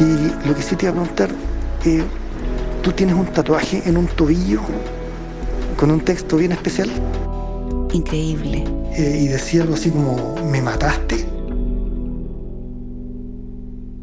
Y 0.00 0.46
lo 0.48 0.54
que 0.54 0.62
sí 0.62 0.76
te 0.76 0.86
iba 0.86 0.92
a 0.92 0.94
preguntar, 0.94 1.30
eh, 1.84 2.02
¿tú 2.82 2.90
tienes 2.92 3.14
un 3.14 3.26
tatuaje 3.26 3.82
en 3.84 3.98
un 3.98 4.06
tobillo 4.06 4.62
con 5.76 5.90
un 5.90 6.00
texto 6.00 6.38
bien 6.38 6.52
especial? 6.52 6.88
Increíble. 7.92 8.64
Eh, 8.96 9.24
y 9.24 9.28
decía 9.28 9.60
algo 9.60 9.74
así 9.74 9.90
como, 9.90 10.36
¿me 10.50 10.62
mataste? 10.62 11.28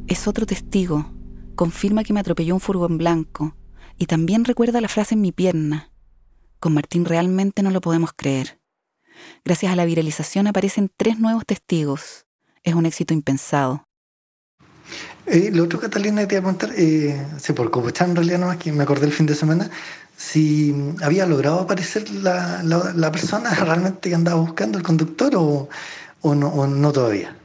Es 0.07 0.27
otro 0.27 0.45
testigo. 0.45 1.05
Confirma 1.55 2.03
que 2.03 2.13
me 2.13 2.19
atropelló 2.19 2.53
un 2.53 2.59
furgón 2.59 2.99
blanco. 2.99 3.55
Y 4.01 4.07
también 4.07 4.45
recuerda 4.45 4.81
la 4.81 4.87
frase 4.87 5.13
en 5.13 5.21
mi 5.21 5.31
pierna. 5.31 5.91
Con 6.59 6.73
Martín 6.73 7.05
realmente 7.05 7.61
no 7.61 7.69
lo 7.69 7.81
podemos 7.81 8.13
creer. 8.15 8.59
Gracias 9.45 9.71
a 9.71 9.75
la 9.75 9.85
viralización 9.85 10.47
aparecen 10.47 10.89
tres 10.97 11.19
nuevos 11.19 11.45
testigos. 11.45 12.25
Es 12.63 12.73
un 12.73 12.87
éxito 12.87 13.13
impensado. 13.13 13.85
Eh, 15.27 15.51
lo 15.53 15.65
otro, 15.65 15.79
Catalina, 15.79 16.27
te 16.27 16.33
iba 16.33 16.39
a 16.39 16.51
preguntar, 16.51 16.71
eh, 16.75 17.27
sí, 17.37 17.53
por 17.53 17.69
Copochán 17.69 18.09
en 18.09 18.15
realidad 18.15 18.39
nomás, 18.39 18.57
que 18.57 18.71
me 18.71 18.81
acordé 18.81 19.05
el 19.05 19.13
fin 19.13 19.27
de 19.27 19.35
semana, 19.35 19.69
si 20.17 20.73
había 21.03 21.27
logrado 21.27 21.59
aparecer 21.59 22.09
la, 22.09 22.63
la, 22.63 22.93
la 22.95 23.11
persona 23.11 23.53
realmente 23.53 24.09
que 24.09 24.15
andaba 24.15 24.41
buscando, 24.41 24.79
el 24.79 24.83
conductor, 24.83 25.35
o, 25.35 25.69
o, 26.21 26.33
no, 26.33 26.47
o 26.47 26.65
no 26.65 26.91
todavía. 26.91 27.37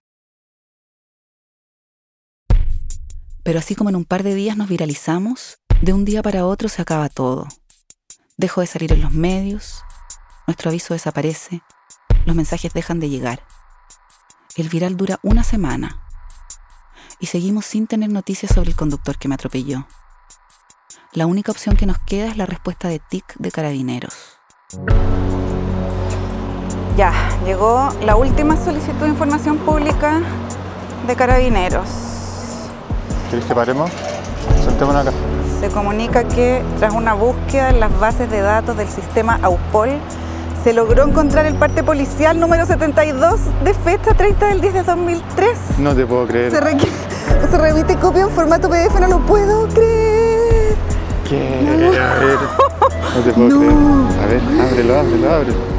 Pero 3.42 3.58
así 3.58 3.74
como 3.74 3.90
en 3.90 3.96
un 3.96 4.06
par 4.06 4.22
de 4.22 4.34
días 4.34 4.56
nos 4.56 4.70
viralizamos, 4.70 5.58
de 5.82 5.92
un 5.92 6.04
día 6.04 6.22
para 6.22 6.46
otro 6.46 6.68
se 6.68 6.82
acaba 6.82 7.08
todo. 7.08 7.46
Dejo 8.36 8.60
de 8.60 8.66
salir 8.66 8.92
en 8.92 9.02
los 9.02 9.12
medios, 9.12 9.82
nuestro 10.46 10.70
aviso 10.70 10.94
desaparece, 10.94 11.62
los 12.24 12.36
mensajes 12.36 12.72
dejan 12.72 13.00
de 13.00 13.08
llegar. 13.08 13.42
El 14.56 14.68
viral 14.68 14.96
dura 14.96 15.18
una 15.22 15.42
semana 15.42 16.02
y 17.20 17.26
seguimos 17.26 17.66
sin 17.66 17.86
tener 17.86 18.10
noticias 18.10 18.52
sobre 18.54 18.70
el 18.70 18.76
conductor 18.76 19.18
que 19.18 19.28
me 19.28 19.34
atropelló. 19.34 19.86
La 21.12 21.26
única 21.26 21.52
opción 21.52 21.76
que 21.76 21.86
nos 21.86 21.98
queda 21.98 22.28
es 22.28 22.36
la 22.36 22.46
respuesta 22.46 22.88
de 22.88 22.98
TIC 22.98 23.36
de 23.38 23.50
carabineros. 23.50 24.14
Ya, 26.96 27.12
llegó 27.44 27.90
la 28.02 28.16
última 28.16 28.56
solicitud 28.56 29.00
de 29.00 29.08
información 29.08 29.58
pública 29.58 30.22
de 31.06 31.16
carabineros. 31.16 31.88
¿Quieres 33.30 33.46
que 33.46 33.54
paremos? 33.54 33.90
Sentémonos 34.64 35.06
acá. 35.06 35.35
Se 35.60 35.68
comunica 35.68 36.24
que 36.24 36.62
tras 36.78 36.92
una 36.94 37.14
búsqueda 37.14 37.70
en 37.70 37.80
las 37.80 37.98
bases 37.98 38.30
de 38.30 38.40
datos 38.40 38.76
del 38.76 38.88
sistema 38.88 39.38
AUPOL, 39.42 39.90
se 40.62 40.72
logró 40.72 41.04
encontrar 41.04 41.46
el 41.46 41.54
parte 41.54 41.82
policial 41.82 42.38
número 42.38 42.66
72 42.66 43.40
de 43.64 43.72
fecha 43.74 44.14
30 44.14 44.46
del 44.48 44.60
10 44.60 44.74
de 44.74 44.82
2003. 44.82 45.58
No 45.78 45.94
te 45.94 46.04
puedo 46.06 46.26
creer. 46.26 46.50
Se, 46.52 46.60
requ- 46.60 46.88
se 47.50 47.58
remite 47.58 47.96
copia 47.96 48.22
en 48.22 48.30
formato 48.30 48.68
PDF, 48.68 48.98
no 49.00 49.06
lo 49.06 49.18
puedo 49.20 49.66
creer. 49.68 50.74
¿Qué? 51.28 51.98
A 51.98 52.14
ver. 52.20 52.38
No 53.14 53.20
te 53.22 53.32
puedo 53.32 53.48
creer. 53.60 53.72
A 53.72 54.26
ver, 54.26 54.40
ábrelo, 54.70 54.98
ábrelo, 54.98 55.32
ábrelo. 55.34 55.75